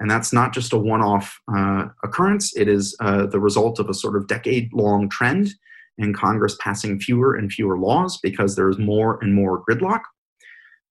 [0.00, 3.88] And that's not just a one off uh, occurrence, it is uh, the result of
[3.88, 5.50] a sort of decade long trend
[5.98, 10.00] in Congress passing fewer and fewer laws because there's more and more gridlock.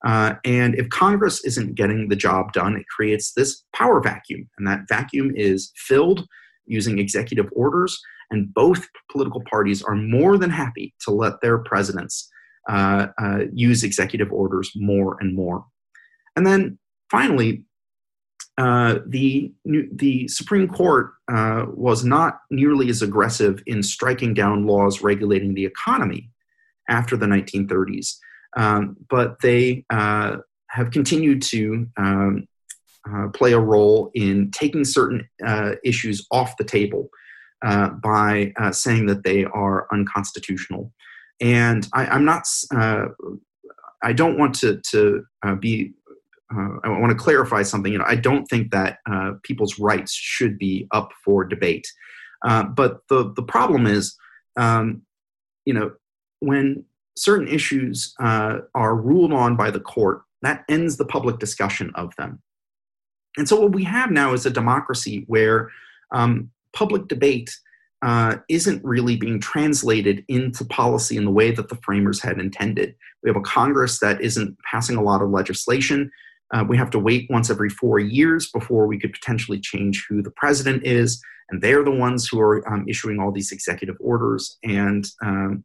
[0.05, 4.47] Uh, and if Congress isn't getting the job done, it creates this power vacuum.
[4.57, 6.25] And that vacuum is filled
[6.65, 7.99] using executive orders.
[8.31, 12.29] And both political parties are more than happy to let their presidents
[12.69, 15.65] uh, uh, use executive orders more and more.
[16.35, 16.77] And then
[17.09, 17.63] finally,
[18.59, 25.01] uh, the, the Supreme Court uh, was not nearly as aggressive in striking down laws
[25.01, 26.29] regulating the economy
[26.89, 28.17] after the 1930s
[28.57, 30.37] um, but they uh,
[30.69, 32.47] have continued to um,
[33.09, 37.09] uh, play a role in taking certain uh, issues off the table
[37.63, 40.91] uh, by uh, saying that they are unconstitutional.
[41.41, 42.43] And I, am not,
[42.75, 43.05] uh,
[44.03, 45.23] I don't want to, to
[45.59, 45.93] be,
[46.51, 47.91] I want to clarify something.
[47.91, 48.97] You know, I don't think that
[49.43, 51.87] people's rights should be up for debate.
[52.43, 54.15] but the, the problem is,
[54.57, 55.03] um,
[55.65, 55.91] you know,
[56.39, 56.83] when
[57.17, 62.15] certain issues uh, are ruled on by the court, that ends the public discussion of
[62.17, 62.41] them.
[63.37, 65.69] And so, what we have now is a democracy where
[66.11, 67.55] um, public debate
[68.01, 72.95] uh, isn't really being translated into policy in the way that the framers had intended.
[73.21, 76.09] We have a Congress that isn't passing a lot of legislation.
[76.53, 80.21] Uh, we have to wait once every four years before we could potentially change who
[80.21, 84.57] the president is, and they're the ones who are um, issuing all these executive orders.
[84.63, 85.63] And um,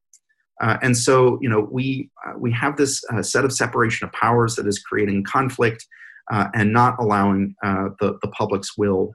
[0.61, 4.13] uh, and so, you know, we uh, we have this uh, set of separation of
[4.13, 5.87] powers that is creating conflict
[6.31, 9.15] uh, and not allowing uh, the the public's will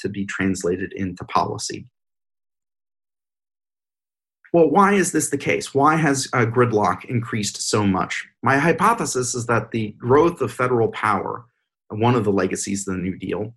[0.00, 1.86] to be translated into policy.
[4.52, 5.74] Well, why is this the case?
[5.74, 8.26] Why has gridlock increased so much?
[8.42, 11.44] My hypothesis is that the growth of federal power,
[11.90, 13.54] one of the legacies of the New Deal,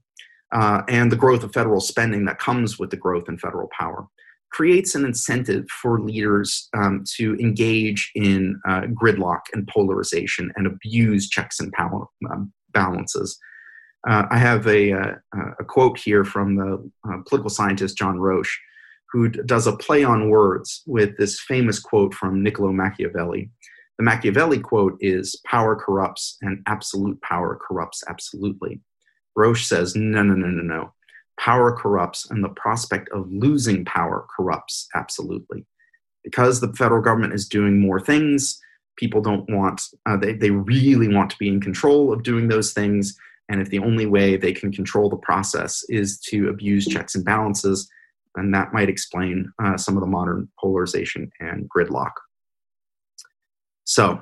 [0.51, 4.07] and the growth of federal spending that comes with the growth in federal power
[4.51, 11.29] creates an incentive for leaders um, to engage in uh, gridlock and polarization and abuse
[11.29, 13.39] checks and um, balances.
[14.07, 15.13] Uh, I have a, uh,
[15.59, 18.59] a, quote here from the uh, political scientist John Roche,
[19.11, 23.49] who does a play on words with this famous quote from Niccolo Machiavelli.
[23.97, 28.79] The Machiavelli quote is Power corrupts, and absolute power corrupts absolutely.
[29.35, 30.93] Roche says, No, no, no, no, no
[31.41, 35.65] power corrupts and the prospect of losing power corrupts absolutely
[36.23, 38.59] because the federal government is doing more things
[38.95, 42.73] people don't want uh, they, they really want to be in control of doing those
[42.73, 43.17] things
[43.49, 47.25] and if the only way they can control the process is to abuse checks and
[47.25, 47.89] balances
[48.35, 52.11] And that might explain uh, some of the modern polarization and gridlock.
[53.83, 54.21] So,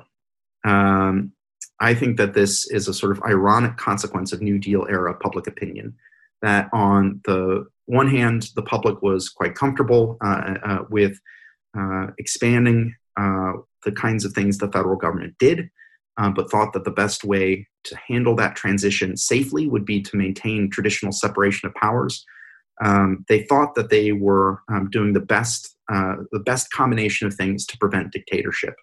[0.64, 1.32] um,
[1.80, 5.46] I think that this is a sort of ironic consequence of New Deal era public
[5.46, 5.94] opinion.
[6.42, 11.18] That on the one hand, the public was quite comfortable uh, uh, with
[11.76, 13.52] uh, expanding uh,
[13.84, 15.70] the kinds of things the federal government did,
[16.18, 20.16] uh, but thought that the best way to handle that transition safely would be to
[20.16, 22.24] maintain traditional separation of powers.
[22.80, 27.34] Um, they thought that they were um, doing the best, uh, the best combination of
[27.34, 28.74] things to prevent dictatorship.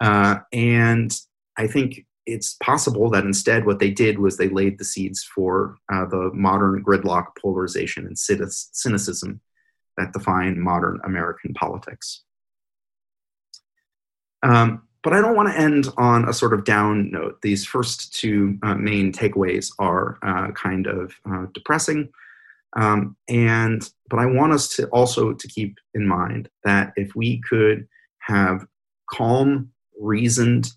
[0.00, 1.12] and
[1.58, 5.76] I think it's possible that instead what they did was they laid the seeds for
[5.92, 9.40] uh, the modern gridlock polarization and cynicism
[9.96, 12.22] that define modern American politics.
[14.42, 17.40] Um, but I don't want to end on a sort of down note.
[17.40, 22.10] These first two uh, main takeaways are uh, kind of uh, depressing.
[22.76, 27.40] Um, and but I want us to also to keep in mind that if we
[27.48, 27.86] could
[28.20, 28.66] have
[29.10, 30.72] calm, reasoned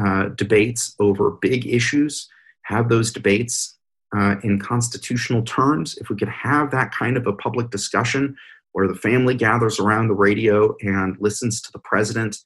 [0.00, 2.28] uh, debates over big issues,
[2.64, 3.76] have those debates
[4.16, 5.96] uh, in constitutional terms.
[5.98, 8.36] If we could have that kind of a public discussion
[8.72, 12.36] where the family gathers around the radio and listens to the president,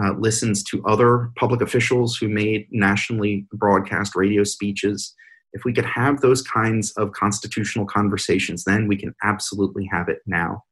[0.00, 5.14] uh, listens to other public officials who made nationally broadcast radio speeches,
[5.52, 10.20] if we could have those kinds of constitutional conversations, then we can absolutely have it
[10.26, 10.64] now.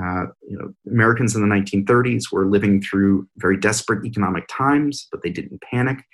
[0.00, 5.22] Uh, you know, Americans in the 1930s were living through very desperate economic times, but
[5.22, 6.04] they didn't panic.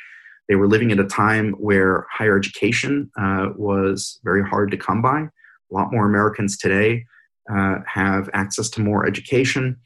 [0.48, 5.00] They were living at a time where higher education uh, was very hard to come
[5.00, 5.20] by.
[5.20, 5.30] A
[5.70, 7.04] lot more Americans today
[7.50, 9.76] uh, have access to more education.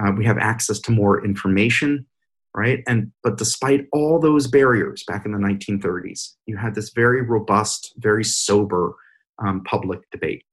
[0.00, 2.06] Uh, we have access to more information,
[2.54, 2.82] right?
[2.86, 7.94] And but despite all those barriers back in the 1930s, you had this very robust,
[7.96, 8.94] very sober
[9.38, 10.44] um, public debate.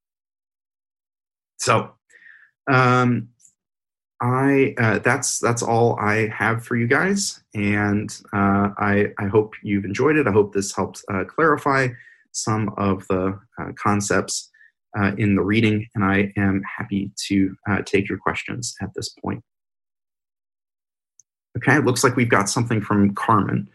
[1.57, 1.91] So
[2.71, 3.29] um,
[4.21, 9.53] I uh, that's that's all I have for you guys, and uh, I I hope
[9.63, 10.27] you've enjoyed it.
[10.27, 11.89] I hope this helps uh, clarify
[12.31, 14.49] some of the uh, concepts
[14.97, 19.09] uh, in the reading, and I am happy to uh, take your questions at this
[19.23, 19.41] point.
[21.59, 23.69] Okay, it looks like we've got something from Carmen.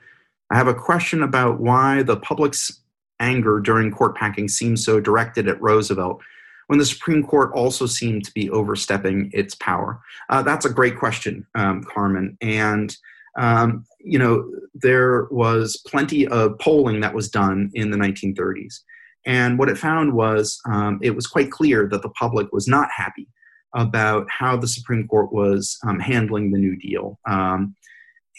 [0.51, 2.80] I have a question about why the public's
[3.20, 6.22] anger during court packing seems so directed at Roosevelt
[6.68, 10.01] when the Supreme Court also seemed to be overstepping its power?
[10.30, 12.39] Uh, that's a great question, um, Carmen.
[12.41, 12.97] And,
[13.37, 18.80] um, you know, there was plenty of polling that was done in the 1930s.
[19.26, 22.89] And what it found was um, it was quite clear that the public was not
[22.95, 23.28] happy
[23.75, 27.18] about how the Supreme Court was um, handling the New Deal.
[27.27, 27.75] Um,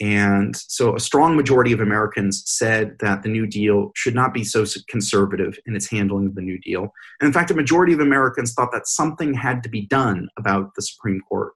[0.01, 4.43] and so a strong majority of Americans said that the New Deal should not be
[4.43, 6.93] so conservative in its handling of the New Deal.
[7.19, 10.75] And in fact, a majority of Americans thought that something had to be done about
[10.75, 11.53] the Supreme Court.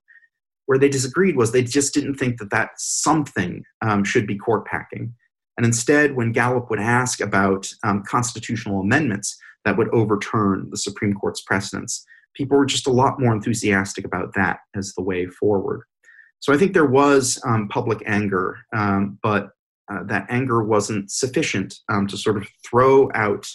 [0.67, 4.65] Where they disagreed was they just didn't think that that something um, should be court
[4.65, 5.15] packing.
[5.57, 11.13] And instead, when Gallup would ask about um, constitutional amendments that would overturn the Supreme
[11.13, 12.05] Court's precedents,
[12.35, 15.83] people were just a lot more enthusiastic about that as the way forward.
[16.39, 19.51] So I think there was um, public anger, um, but
[19.91, 23.47] uh, that anger wasn't sufficient um, to sort of throw out,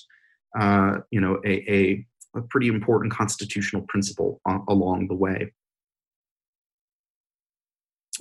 [0.59, 2.07] uh, you know, a, a,
[2.37, 5.53] a, pretty important constitutional principle along the way.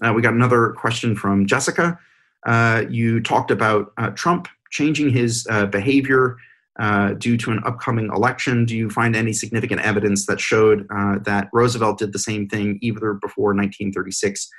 [0.02, 2.00] Uh, we got another question from Jessica.
[2.46, 6.38] Uh, you talked about uh, Trump changing his uh, behavior
[6.80, 8.66] uh, due to an upcoming election?
[8.66, 12.80] Do you find any significant evidence that showed uh, that Roosevelt did the same thing
[12.82, 14.50] either before 1936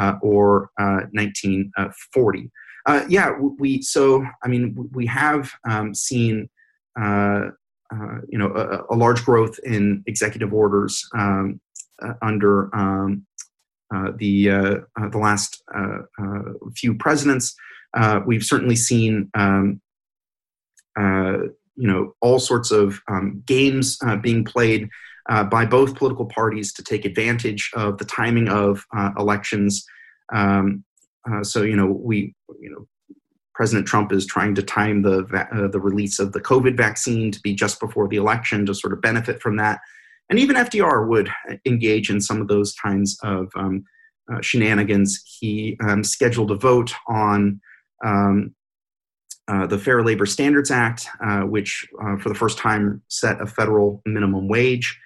[0.00, 2.50] uh, or 1940?
[2.86, 6.48] Uh, uh, yeah, we so I mean we have um, seen
[6.96, 11.60] you know a, a, large growth in executive orders um,
[12.22, 13.26] under um,
[14.16, 14.46] the
[15.10, 15.62] the last
[16.74, 17.54] few presidents.
[18.24, 19.82] we've certainly seen um,
[21.78, 24.88] you know all sorts of um, games uh, being played
[25.28, 29.84] uh, by both political parties to take advantage of the timing of uh, elections.
[30.32, 30.84] Um,
[31.30, 32.86] uh, so you know we you know
[33.54, 37.40] President Trump is trying to time the uh, the release of the COVID vaccine to
[37.40, 39.80] be just before the election to sort of benefit from that,
[40.28, 41.30] and even FDR would
[41.64, 43.84] engage in some of those kinds of um,
[44.40, 45.22] shenanigans.
[45.38, 47.60] He um, scheduled a vote on
[48.04, 48.54] um,
[49.48, 53.46] uh, the Fair Labor Standards Act, uh, which uh, for the first time set a
[53.46, 54.98] federal minimum wage.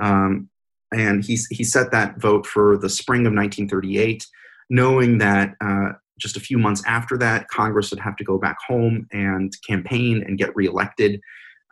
[0.00, 0.48] Um,
[0.92, 4.26] and he, he set that vote for the spring of 1938,
[4.70, 8.58] knowing that uh, just a few months after that, Congress would have to go back
[8.66, 11.20] home and campaign and get reelected.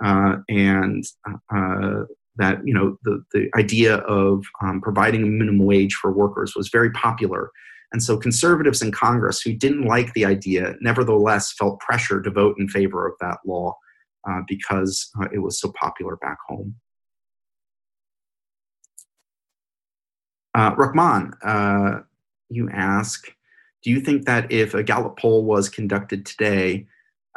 [0.03, 1.05] Uh, and
[2.37, 6.69] that you know the, the idea of um, providing a minimum wage for workers was
[6.69, 7.51] very popular
[7.95, 12.57] and so conservatives in congress who didn't like the idea nevertheless felt pressure to vote
[12.59, 13.75] in favor of that law
[14.29, 16.75] uh, because uh, it was so popular back home
[20.57, 22.01] uh, Rahman, uh,
[22.51, 23.29] you ask
[23.83, 26.87] do you think that if a gallup poll was conducted today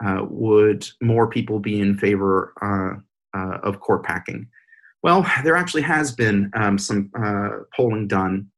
[0.03, 4.47] uh, would more people be in favor uh, of court packing
[5.03, 8.49] well, there actually has been um, some uh, polling done.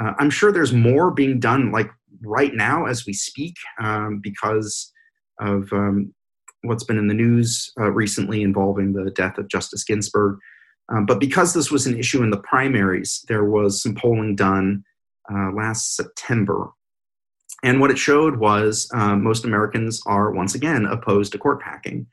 [0.00, 1.90] Uh, I'm sure there's more being done, like
[2.22, 4.92] right now as we speak, um, because
[5.40, 6.12] of um,
[6.62, 10.38] what's been in the news uh, recently involving the death of Justice Ginsburg.
[10.92, 14.84] Um, but because this was an issue in the primaries, there was some polling done
[15.32, 16.70] uh, last September.
[17.62, 22.06] And what it showed was uh, most Americans are once again opposed to court packing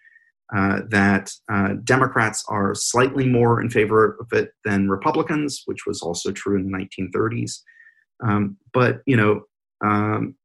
[0.56, 6.02] uh, that uh, Democrats are slightly more in favor of it than Republicans, which was
[6.02, 7.60] also true in the 1930s.
[8.24, 9.44] Um, but you know,
[9.84, 10.36] um,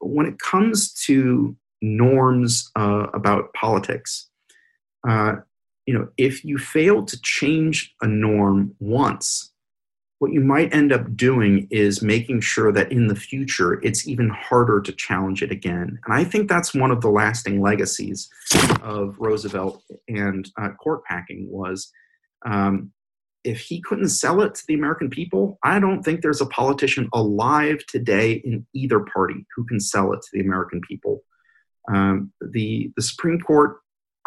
[0.00, 4.28] when it comes to norms uh, about politics,
[5.08, 5.36] uh,
[5.86, 9.52] you know, if you fail to change a norm once,
[10.18, 14.30] what you might end up doing is making sure that in the future it's even
[14.30, 15.98] harder to challenge it again.
[16.04, 18.28] And I think that's one of the lasting legacies
[18.82, 21.92] of Roosevelt and uh, court packing was
[22.46, 22.92] um,
[23.44, 27.08] if he couldn't sell it to the American people, I don't think there's a politician
[27.12, 31.22] alive today in either party who can sell it to the American people.
[31.88, 33.76] Um, the, the Supreme Court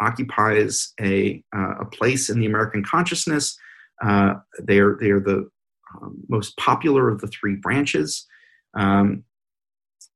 [0.00, 3.58] occupies a, uh, a place in the American consciousness.
[4.02, 5.50] Uh, they are they are the
[5.94, 8.26] um, most popular of the three branches.
[8.74, 9.24] Um,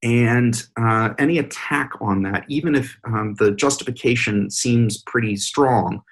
[0.03, 6.03] and uh, any attack on that, even if um, the justification seems pretty strong,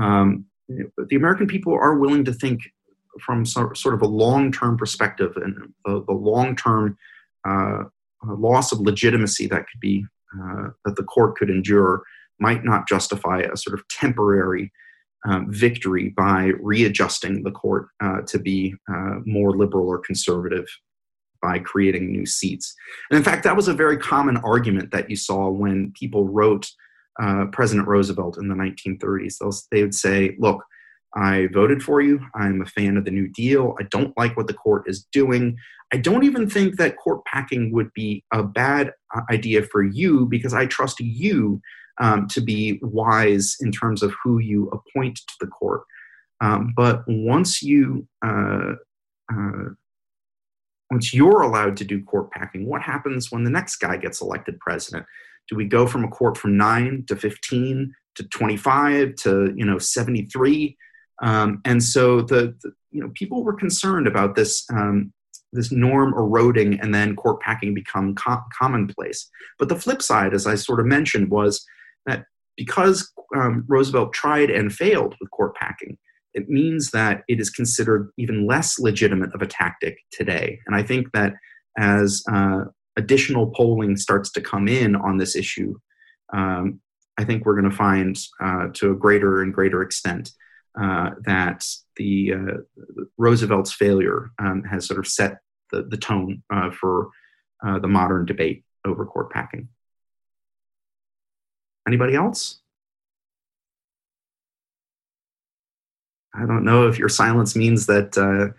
[0.00, 2.60] um, the American people are willing to think
[3.24, 6.96] from so, sort of a long term perspective and the, the long term
[7.48, 7.84] uh,
[8.26, 10.04] loss of legitimacy that could be
[10.38, 12.02] uh, that the court could endure
[12.38, 14.70] might not justify a sort of temporary
[15.26, 20.66] um, victory by readjusting the court uh, to be uh, more liberal or conservative
[21.42, 22.74] by creating new seats.
[23.10, 26.68] And in fact, that was a very common argument that you saw when people wrote
[27.20, 29.38] uh, President Roosevelt in the 1930s.
[29.38, 30.64] They'll, they would say, look,
[31.14, 32.20] I voted for you.
[32.34, 33.74] I'm a fan of the New Deal.
[33.80, 35.56] I don't like what the court is doing.
[35.92, 40.26] I don't even think that court packing would be a bad uh, idea for you
[40.26, 41.60] because I trust you
[42.00, 45.82] um, to be wise in terms of who you appoint to the court.
[46.40, 48.74] Um, but once you uh,
[49.32, 49.68] uh,
[50.90, 54.58] once you're allowed to do court packing, what happens when the next guy gets elected
[54.60, 55.04] president?
[55.48, 59.78] Do we go from a court from nine to fifteen to twenty-five to you know
[59.78, 60.76] seventy-three?
[61.20, 65.12] Um, and so the, the, you know people were concerned about this um,
[65.52, 69.28] this norm eroding and then court packing become co- commonplace.
[69.58, 71.66] But the flip side, as I sort of mentioned, was
[72.08, 72.24] that
[72.56, 75.96] because um, Roosevelt tried and failed with court packing,
[76.34, 80.58] it means that it is considered even less legitimate of a tactic today.
[80.66, 81.34] And I think that
[81.78, 82.64] as uh,
[82.96, 85.74] additional polling starts to come in on this issue,
[86.32, 86.80] um,
[87.18, 90.30] I think we're going to find uh, to a greater and greater extent
[90.80, 91.64] uh, that
[91.96, 95.38] the uh, Roosevelt's failure um, has sort of set
[95.72, 97.10] the, the tone uh, for
[97.66, 99.68] uh, the modern debate over court packing.
[101.88, 102.58] Anybody else?
[106.34, 108.52] I don't know if your silence means that uh,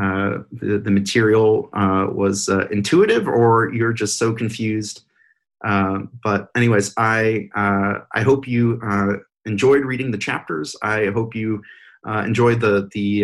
[0.00, 5.02] uh, the, the material uh, was uh, intuitive or you're just so confused.
[5.64, 8.80] Uh, but anyways, I uh, I hope you
[9.46, 10.76] enjoyed reading the chapters.
[10.80, 11.62] I hope you
[12.06, 13.22] enjoyed the the,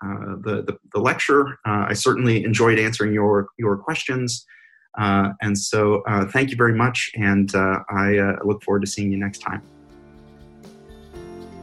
[0.00, 1.60] the, the the lecture.
[1.64, 4.44] I certainly enjoyed answering your your questions.
[4.98, 9.10] Uh, and so, uh, thank you very much, and uh, I look forward to seeing
[9.10, 9.62] you next time.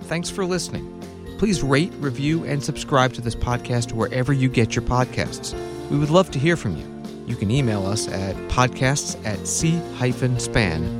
[0.03, 1.01] Thanks for listening.
[1.37, 5.55] Please rate, review, and subscribe to this podcast wherever you get your podcasts.
[5.89, 6.85] We would love to hear from you.
[7.25, 10.91] You can email us at podcasts at c-span.org.